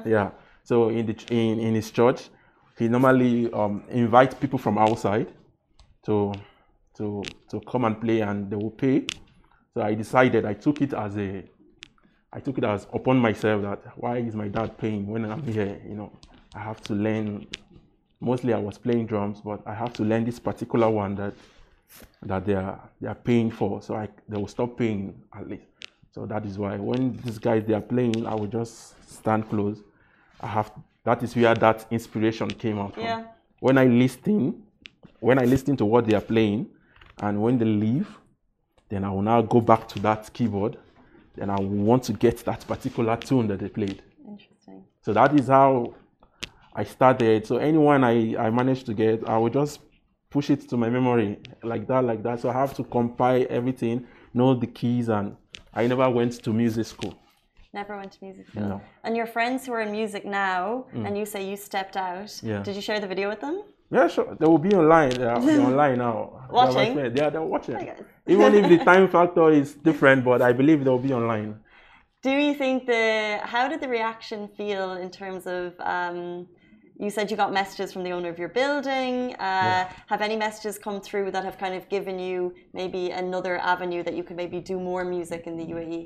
Yeah. 0.07 0.31
So 0.65 0.91
in, 0.91 1.07
the, 1.07 1.17
in, 1.31 1.59
in 1.59 1.75
his 1.75 1.91
church, 1.91 2.29
he 2.79 2.89
normally 2.89 3.53
um, 3.53 3.85
invites 3.91 4.35
people 4.35 4.59
from 4.59 4.79
outside 4.79 5.29
to 6.07 6.33
to 6.97 7.23
to 7.49 7.61
come 7.61 7.85
and 7.85 8.01
play 8.01 8.21
and 8.21 8.51
they 8.51 8.57
will 8.57 8.71
pay. 8.71 9.07
So 9.75 9.83
I 9.83 9.95
decided 9.95 10.45
I 10.45 10.55
took 10.55 10.83
it 10.83 10.93
as 10.93 11.17
a 11.17 11.43
I 12.33 12.41
took 12.41 12.59
it 12.59 12.65
as 12.65 12.87
upon 12.93 13.19
myself 13.19 13.63
that 13.63 13.83
why 13.97 14.19
is 14.19 14.35
my 14.35 14.49
dad 14.49 14.77
paying 14.79 15.07
when 15.07 15.25
I'm 15.25 15.43
here? 15.43 15.81
You 15.89 15.95
know, 15.95 16.13
I 16.55 16.61
have 16.61 16.81
to 16.83 16.95
learn. 16.95 17.47
Mostly 18.21 18.53
I 18.53 18.59
was 18.59 18.79
playing 18.79 19.07
drums, 19.07 19.41
but 19.41 19.61
I 19.67 19.75
have 19.75 19.93
to 19.95 20.05
learn 20.05 20.25
this 20.25 20.39
particular 20.39 20.89
one 20.89 21.15
that 21.17 21.35
that 22.23 22.45
they 22.47 22.55
are 22.55 22.81
they 23.01 23.09
are 23.09 23.15
paying 23.15 23.51
for. 23.51 23.83
So 23.83 23.95
I 23.95 24.09
they 24.29 24.37
will 24.37 24.49
stop 24.49 24.77
paying 24.77 25.23
at 25.35 25.49
least. 25.49 25.72
So 26.13 26.27
that 26.27 26.45
is 26.45 26.59
why 26.59 26.77
when 26.77 27.17
these 27.25 27.39
guys 27.39 27.65
they 27.67 27.73
are 27.73 27.81
playing, 27.81 28.27
I 28.27 28.35
will 28.35 28.47
just 28.47 28.95
stand 29.11 29.49
close. 29.49 29.83
I 30.41 30.47
have 30.47 30.71
that 31.05 31.23
is 31.23 31.35
where 31.35 31.55
that 31.55 31.87
inspiration 31.91 32.49
came 32.51 32.79
out 32.79 32.95
from. 32.95 33.03
Yeah. 33.05 33.25
When 33.61 33.79
I 33.79 33.87
listen, 33.87 34.63
when 35.21 35.39
I 35.39 35.45
listen 35.45 35.77
to 35.79 35.85
what 35.85 36.07
they 36.07 36.15
are 36.15 36.21
playing, 36.21 36.69
and 37.21 37.43
when 37.43 37.59
they 37.59 37.65
leave, 37.65 38.09
then 38.89 39.05
I 39.05 39.11
will 39.11 39.23
now 39.23 39.41
go 39.43 39.61
back 39.61 39.89
to 39.89 39.99
that 40.01 40.33
keyboard. 40.33 40.77
Then 41.35 41.49
I 41.49 41.57
will 41.59 41.69
want 41.69 42.05
to 42.05 42.13
get 42.13 42.45
that 42.45 42.67
particular 42.67 43.17
tune 43.17 43.47
that 43.49 43.61
they 43.61 43.69
played. 43.69 44.03
Interesting. 44.29 44.85
So 45.01 45.15
that 45.15 45.35
is 45.39 45.49
how 45.49 45.95
I 46.75 46.85
started. 46.85 47.47
So 47.47 47.57
anyone 47.57 48.05
I, 48.05 48.37
I 48.37 48.51
managed 48.51 48.85
to 48.87 48.95
get, 48.95 49.27
I 49.27 49.39
will 49.39 49.49
just 49.49 49.81
push 50.29 50.51
it 50.51 50.69
to 50.69 50.77
my 50.77 50.91
memory 50.91 51.39
like 51.63 51.87
that, 51.89 52.05
like 52.05 52.23
that. 52.23 52.41
So 52.41 52.51
I 52.51 52.53
have 52.53 52.75
to 52.75 52.85
compile 52.85 53.47
everything, 53.49 54.07
know 54.35 54.55
the 54.55 54.67
keys, 54.67 55.09
and 55.09 55.37
I 55.75 55.87
never 55.87 56.09
went 56.11 56.43
to 56.45 56.53
music 56.53 56.87
school. 56.87 57.15
Never 57.73 57.97
went 57.97 58.13
to 58.13 58.19
music 58.25 58.49
school. 58.49 58.63
No. 58.63 58.81
And 59.05 59.17
your 59.17 59.27
friends 59.27 59.67
who 59.67 59.73
are 59.73 59.81
in 59.81 59.93
music 59.93 60.25
now, 60.27 60.87
and 60.93 61.17
you 61.17 61.25
say 61.25 61.49
you 61.49 61.57
stepped 61.57 61.97
out. 61.97 62.31
Yeah. 62.43 62.63
Did 62.63 62.77
you 62.77 62.83
share 62.83 63.01
the 63.01 63.07
video 63.07 63.29
with 63.31 63.41
them? 63.41 63.63
Yeah, 63.91 64.09
sure. 64.09 64.37
They 64.39 64.47
will 64.47 64.59
be 64.59 64.75
online. 64.75 65.11
They 65.11 65.25
are, 65.25 65.37
online 65.71 65.99
now. 65.99 66.17
They 66.51 66.59
are 66.59 66.67
Watching? 66.67 66.95
friends. 66.95 67.15
They 67.15 67.25
are, 67.25 67.31
they're 67.31 67.43
watching. 67.43 67.77
Okay. 67.77 67.97
Even 68.27 68.55
if 68.55 68.69
the 68.69 68.85
time 68.91 69.09
factor 69.09 69.51
is 69.51 69.75
different, 69.75 70.25
but 70.25 70.41
I 70.43 70.53
believe 70.53 70.85
they'll 70.85 70.99
be 70.99 71.13
online. 71.13 71.61
Do 72.23 72.31
you 72.31 72.55
think 72.55 72.87
the 72.87 73.41
how 73.43 73.69
did 73.69 73.81
the 73.81 73.89
reaction 73.89 74.49
feel 74.57 74.93
in 74.93 75.11
terms 75.11 75.47
of 75.47 75.75
um, 75.81 76.47
you 77.03 77.11
said 77.11 77.31
you 77.31 77.37
got 77.37 77.53
messages 77.53 77.93
from 77.93 78.05
the 78.05 78.13
owner 78.13 78.29
of 78.29 78.39
your 78.39 78.49
building? 78.49 79.35
Uh, 79.35 79.89
Have 80.07 80.23
any 80.23 80.37
messages 80.37 80.79
come 80.79 81.01
through 81.01 81.31
that 81.33 81.45
have 81.45 81.59
kind 81.59 81.75
of 81.75 81.89
given 81.89 82.19
you 82.19 82.55
maybe 82.73 83.11
another 83.11 83.59
avenue 83.59 84.03
that 84.05 84.15
you 84.15 84.23
could 84.23 84.37
maybe 84.37 84.61
do 84.61 84.79
more 84.79 85.05
music 85.05 85.47
in 85.47 85.57
the? 85.57 85.67
UAE? 85.75 86.01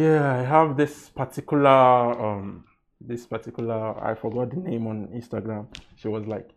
Yeah, 0.00 0.34
I 0.40 0.42
have 0.54 0.76
this 0.76 1.08
particular 1.10 1.78
um 2.26 2.64
this 3.00 3.26
particular 3.26 3.80
I 4.10 4.14
forgot 4.14 4.50
the 4.50 4.56
name 4.56 4.86
on 4.86 5.08
Instagram. 5.20 5.66
She 5.96 6.08
was 6.08 6.26
like 6.26 6.48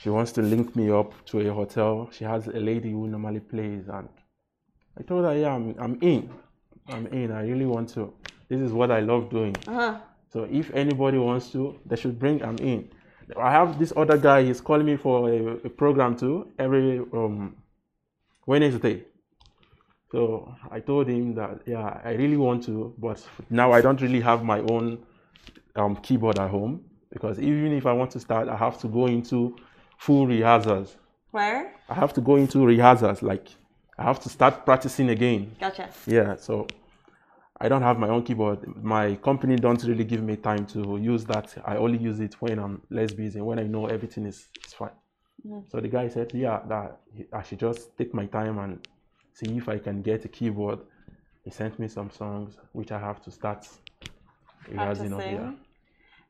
she 0.00 0.10
wants 0.10 0.32
to 0.32 0.42
link 0.42 0.76
me 0.76 0.90
up 0.90 1.10
to 1.26 1.40
a 1.48 1.52
hotel. 1.52 2.10
She 2.12 2.24
has 2.24 2.46
a 2.48 2.60
lady 2.70 2.90
who 2.90 3.06
normally 3.08 3.40
plays 3.40 3.84
and 3.88 4.08
I 4.98 5.02
told 5.02 5.24
her, 5.26 5.36
yeah, 5.36 5.54
I'm, 5.54 5.74
I'm 5.78 5.98
in. 6.00 6.30
I'm 6.88 7.06
in. 7.08 7.30
I 7.30 7.42
really 7.42 7.66
want 7.66 7.88
to. 7.90 8.12
This 8.48 8.60
is 8.60 8.72
what 8.72 8.90
I 8.90 9.00
love 9.00 9.28
doing. 9.30 9.54
Uh-huh. 9.66 9.98
So 10.32 10.48
if 10.50 10.72
anybody 10.74 11.18
wants 11.18 11.50
to, 11.52 11.78
they 11.86 11.96
should 11.96 12.18
bring 12.18 12.42
I'm 12.42 12.58
in. 12.58 12.88
I 13.40 13.50
have 13.50 13.78
this 13.78 13.92
other 13.96 14.16
guy, 14.16 14.44
he's 14.44 14.60
calling 14.60 14.86
me 14.86 14.96
for 14.96 15.28
a, 15.28 15.46
a 15.64 15.70
program 15.70 16.16
too 16.16 16.52
every 16.58 16.98
um, 17.12 17.56
Wednesday. 18.46 19.04
So 20.12 20.54
I 20.70 20.80
told 20.80 21.08
him 21.08 21.34
that 21.34 21.62
yeah, 21.66 22.00
I 22.04 22.12
really 22.12 22.36
want 22.36 22.64
to, 22.64 22.94
but 22.98 23.26
now 23.50 23.72
I 23.72 23.80
don't 23.80 24.00
really 24.00 24.20
have 24.20 24.44
my 24.44 24.60
own 24.60 24.98
um, 25.74 25.96
keyboard 25.96 26.38
at 26.38 26.50
home 26.50 26.84
because 27.10 27.38
even 27.40 27.72
if 27.72 27.86
I 27.86 27.92
want 27.92 28.10
to 28.12 28.20
start, 28.20 28.48
I 28.48 28.56
have 28.56 28.78
to 28.80 28.88
go 28.88 29.06
into 29.06 29.56
full 29.98 30.26
rehearsals. 30.26 30.96
Where? 31.32 31.72
I 31.88 31.94
have 31.94 32.12
to 32.14 32.20
go 32.20 32.36
into 32.36 32.64
rehearsals, 32.64 33.22
like 33.22 33.48
I 33.98 34.04
have 34.04 34.20
to 34.20 34.28
start 34.28 34.64
practicing 34.64 35.08
again. 35.10 35.56
Gotcha. 35.58 35.88
Yeah, 36.06 36.36
so 36.36 36.66
I 37.60 37.68
don't 37.68 37.82
have 37.82 37.98
my 37.98 38.08
own 38.08 38.22
keyboard. 38.22 38.60
My 38.82 39.14
company 39.16 39.56
don't 39.56 39.82
really 39.84 40.04
give 40.04 40.22
me 40.22 40.36
time 40.36 40.66
to 40.66 40.98
use 40.98 41.24
that. 41.24 41.54
I 41.64 41.76
only 41.76 41.98
use 41.98 42.20
it 42.20 42.34
when 42.40 42.58
I'm 42.58 42.82
less 42.90 43.14
busy, 43.14 43.40
when 43.40 43.58
I 43.58 43.64
know 43.64 43.86
everything 43.86 44.26
is, 44.26 44.48
is 44.64 44.74
fine. 44.74 44.90
Mm. 45.46 45.70
So 45.70 45.80
the 45.80 45.88
guy 45.88 46.08
said, 46.08 46.32
yeah, 46.34 46.60
that 46.68 47.00
I 47.32 47.42
should 47.42 47.60
just 47.60 47.96
take 47.96 48.12
my 48.12 48.26
time 48.26 48.58
and 48.58 48.86
see 49.32 49.56
if 49.56 49.68
I 49.68 49.78
can 49.78 50.02
get 50.02 50.24
a 50.24 50.28
keyboard. 50.28 50.80
He 51.44 51.50
sent 51.50 51.78
me 51.78 51.88
some 51.88 52.10
songs 52.10 52.56
which 52.72 52.92
I 52.92 52.98
have 52.98 53.22
to 53.22 53.30
start 53.30 53.66
of. 55.12 55.20
Yeah. 55.24 55.52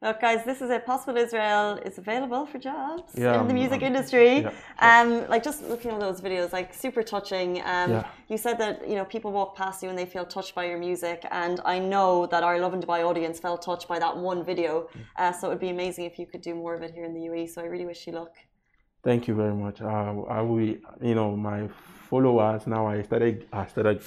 Look, 0.03 0.21
guys, 0.21 0.45
this 0.45 0.61
is 0.61 0.69
it. 0.69 0.85
Possible 0.85 1.17
Israel 1.17 1.79
is 1.83 1.97
available 1.97 2.45
for 2.45 2.59
jobs 2.59 3.13
Yeah, 3.17 3.41
in 3.41 3.47
the 3.47 3.55
um, 3.55 3.61
music 3.63 3.81
um, 3.81 3.87
industry. 3.91 4.41
yeah, 4.41 4.53
Um, 4.79 5.27
like 5.29 5.43
just 5.43 5.63
looking 5.63 5.91
at 5.91 6.01
those 6.01 6.21
videos, 6.21 6.53
like 6.53 6.75
super 6.75 7.03
touching. 7.03 7.51
Um, 7.75 7.91
Yeah. 7.91 8.05
You 8.29 8.37
said 8.37 8.57
that 8.59 8.87
you 8.91 8.97
know 8.99 9.07
people 9.07 9.31
walk 9.33 9.51
past 9.57 9.83
you 9.83 9.89
and 9.89 9.99
they 9.99 10.09
feel 10.15 10.27
touched 10.37 10.55
by 10.55 10.65
your 10.71 10.79
music, 10.89 11.19
and 11.31 11.57
I 11.65 11.77
know 11.79 12.27
that 12.33 12.43
our 12.49 12.57
Lovin 12.65 12.81
Dubai 12.83 13.01
audience 13.11 13.37
felt 13.47 13.63
touched 13.63 13.89
by 13.89 13.99
that 14.05 14.15
one 14.31 14.41
video. 14.45 14.73
Mm. 14.83 15.01
Uh, 15.21 15.33
so 15.37 15.43
it 15.47 15.51
would 15.53 15.65
be 15.69 15.73
amazing 15.79 16.05
if 16.05 16.15
you 16.21 16.27
could 16.31 16.43
do 16.51 16.55
more 16.55 16.75
of 16.75 16.83
it 16.87 16.91
here 16.97 17.07
in 17.11 17.15
the 17.19 17.25
UAE. 17.31 17.47
So 17.53 17.63
I 17.65 17.67
really 17.73 17.87
wish 17.93 18.07
you 18.07 18.13
luck. 18.21 18.35
Thank 19.09 19.29
you 19.29 19.35
very 19.43 19.55
much. 19.65 19.81
Uh, 19.81 20.23
I 20.39 20.41
will, 20.49 20.61
you 21.11 21.15
know, 21.19 21.29
my 21.51 21.61
followers 22.11 22.67
now. 22.67 22.83
I 22.87 23.03
started, 23.03 23.47
I 23.53 23.65
started 23.67 24.03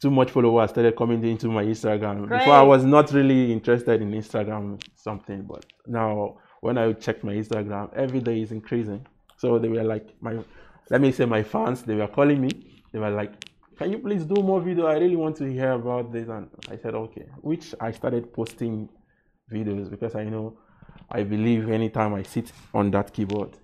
too 0.00 0.10
much 0.10 0.30
followers 0.30 0.70
started 0.70 0.96
coming 0.96 1.24
into 1.24 1.48
my 1.48 1.64
Instagram. 1.64 2.26
Great. 2.26 2.38
Before 2.38 2.54
I 2.54 2.62
was 2.62 2.84
not 2.84 3.12
really 3.12 3.52
interested 3.52 4.00
in 4.00 4.12
Instagram 4.12 4.80
something, 4.94 5.42
but 5.42 5.66
now 5.86 6.38
when 6.60 6.78
I 6.78 6.92
check 6.92 7.24
my 7.24 7.32
Instagram, 7.32 7.92
every 7.94 8.20
day 8.20 8.40
is 8.40 8.52
increasing. 8.52 9.06
So 9.36 9.58
they 9.58 9.68
were 9.68 9.84
like 9.84 10.14
my, 10.20 10.38
let 10.90 11.00
me 11.00 11.12
say 11.12 11.24
my 11.24 11.42
fans. 11.42 11.82
They 11.82 11.94
were 11.94 12.08
calling 12.08 12.40
me. 12.40 12.50
They 12.92 12.98
were 12.98 13.10
like, 13.10 13.32
"Can 13.76 13.92
you 13.92 13.98
please 13.98 14.24
do 14.24 14.42
more 14.42 14.60
video? 14.60 14.86
I 14.86 14.94
really 14.94 15.16
want 15.16 15.36
to 15.36 15.44
hear 15.44 15.72
about 15.72 16.12
this." 16.12 16.28
And 16.28 16.48
I 16.70 16.76
said, 16.76 16.94
"Okay." 16.94 17.26
Which 17.40 17.74
I 17.80 17.90
started 17.92 18.32
posting 18.32 18.88
videos 19.52 19.90
because 19.90 20.14
I 20.14 20.24
know, 20.24 20.58
I 21.10 21.22
believe 21.22 21.70
anytime 21.70 22.14
I 22.14 22.22
sit 22.22 22.52
on 22.72 22.90
that 22.92 23.12
keyboard, 23.12 23.56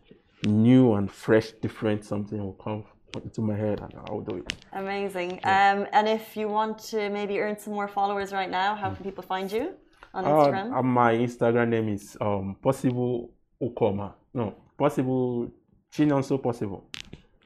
new 0.46 0.94
and 0.94 1.10
fresh, 1.10 1.52
different 1.52 2.04
something 2.04 2.38
will 2.38 2.54
come 2.54 2.84
into 3.22 3.40
my 3.40 3.56
head 3.56 3.80
and 3.80 3.92
I'll 4.06 4.20
do 4.20 4.36
it. 4.36 4.52
Amazing. 4.72 5.40
Um, 5.44 5.86
and 5.92 6.08
if 6.08 6.36
you 6.36 6.48
want 6.48 6.78
to 6.90 7.08
maybe 7.10 7.38
earn 7.40 7.58
some 7.58 7.74
more 7.74 7.88
followers 7.88 8.32
right 8.32 8.50
now, 8.50 8.74
how 8.74 8.90
can 8.90 9.04
people 9.04 9.22
find 9.22 9.50
you 9.50 9.74
on 10.12 10.24
Instagram? 10.24 10.76
Uh, 10.76 10.82
my 10.82 11.14
Instagram 11.14 11.68
name 11.68 11.88
is 11.88 12.16
um, 12.20 12.56
Possible 12.62 13.30
Ukoma. 13.62 14.14
No, 14.32 14.54
Possible 14.76 15.50
Chinonso 15.92 16.42
Possible. 16.42 16.84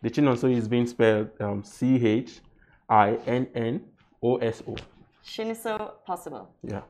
The 0.02 0.10
Chinonso 0.10 0.50
is 0.54 0.68
being 0.68 0.86
spelled 0.86 1.28
um, 1.40 1.62
C 1.64 1.96
H 2.04 2.40
I 2.88 3.18
N 3.26 3.48
N 3.54 3.84
O 4.22 4.36
S 4.36 4.62
O. 4.66 4.76
Chinonso 5.24 5.92
Possible. 6.06 6.48
Yeah. 6.62 6.82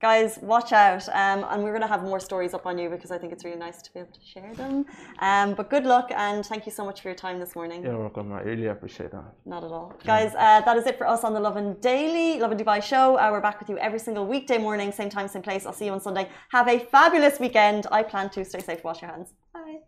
Guys, 0.00 0.38
watch 0.42 0.72
out. 0.72 1.08
Um, 1.08 1.44
and 1.50 1.64
we're 1.64 1.70
going 1.70 1.82
to 1.82 1.88
have 1.88 2.04
more 2.04 2.20
stories 2.20 2.54
up 2.54 2.66
on 2.66 2.78
you 2.78 2.88
because 2.88 3.10
I 3.10 3.18
think 3.18 3.32
it's 3.32 3.44
really 3.44 3.58
nice 3.58 3.82
to 3.82 3.92
be 3.92 3.98
able 3.98 4.12
to 4.12 4.24
share 4.32 4.54
them. 4.54 4.86
Um, 5.18 5.54
but 5.54 5.70
good 5.70 5.84
luck 5.84 6.12
and 6.14 6.46
thank 6.46 6.66
you 6.66 6.72
so 6.72 6.84
much 6.84 7.00
for 7.00 7.08
your 7.08 7.16
time 7.16 7.40
this 7.40 7.56
morning. 7.56 7.82
You're 7.82 7.98
welcome. 7.98 8.32
I 8.32 8.42
really 8.42 8.68
appreciate 8.68 9.10
that. 9.10 9.24
Not 9.44 9.64
at 9.64 9.72
all. 9.72 9.92
Guys, 10.04 10.34
uh, 10.34 10.60
that 10.60 10.76
is 10.76 10.86
it 10.86 10.98
for 10.98 11.08
us 11.08 11.24
on 11.24 11.34
the 11.34 11.40
Lovin 11.40 11.74
Daily, 11.80 12.38
Lovin 12.38 12.58
Dubai 12.58 12.80
show. 12.80 13.18
Uh, 13.18 13.28
we're 13.32 13.40
back 13.40 13.58
with 13.58 13.68
you 13.68 13.76
every 13.78 13.98
single 13.98 14.24
weekday 14.24 14.58
morning, 14.58 14.92
same 14.92 15.10
time, 15.10 15.26
same 15.26 15.42
place. 15.42 15.66
I'll 15.66 15.72
see 15.72 15.86
you 15.86 15.92
on 15.92 16.00
Sunday. 16.00 16.28
Have 16.52 16.68
a 16.68 16.78
fabulous 16.78 17.40
weekend. 17.40 17.88
I 17.90 18.04
plan 18.04 18.30
to 18.30 18.44
stay 18.44 18.60
safe, 18.60 18.84
wash 18.84 19.02
your 19.02 19.10
hands. 19.10 19.34
Bye. 19.52 19.78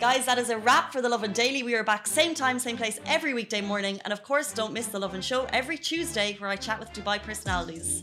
Guys, 0.00 0.24
that 0.24 0.38
is 0.38 0.48
a 0.48 0.58
wrap 0.58 0.90
for 0.90 1.02
the 1.02 1.08
Lovin 1.10 1.32
Daily. 1.32 1.62
We 1.62 1.74
are 1.74 1.84
back 1.84 2.06
same 2.06 2.34
time, 2.34 2.58
same 2.58 2.78
place 2.78 2.98
every 3.04 3.34
weekday 3.34 3.60
morning. 3.60 4.00
And 4.04 4.12
of 4.12 4.22
course, 4.24 4.54
don't 4.54 4.72
miss 4.72 4.86
the 4.86 4.98
Lovin 4.98 5.20
Show 5.20 5.46
every 5.52 5.76
Tuesday 5.76 6.34
where 6.38 6.48
I 6.48 6.56
chat 6.56 6.80
with 6.80 6.94
Dubai 6.94 7.22
personalities. 7.22 8.02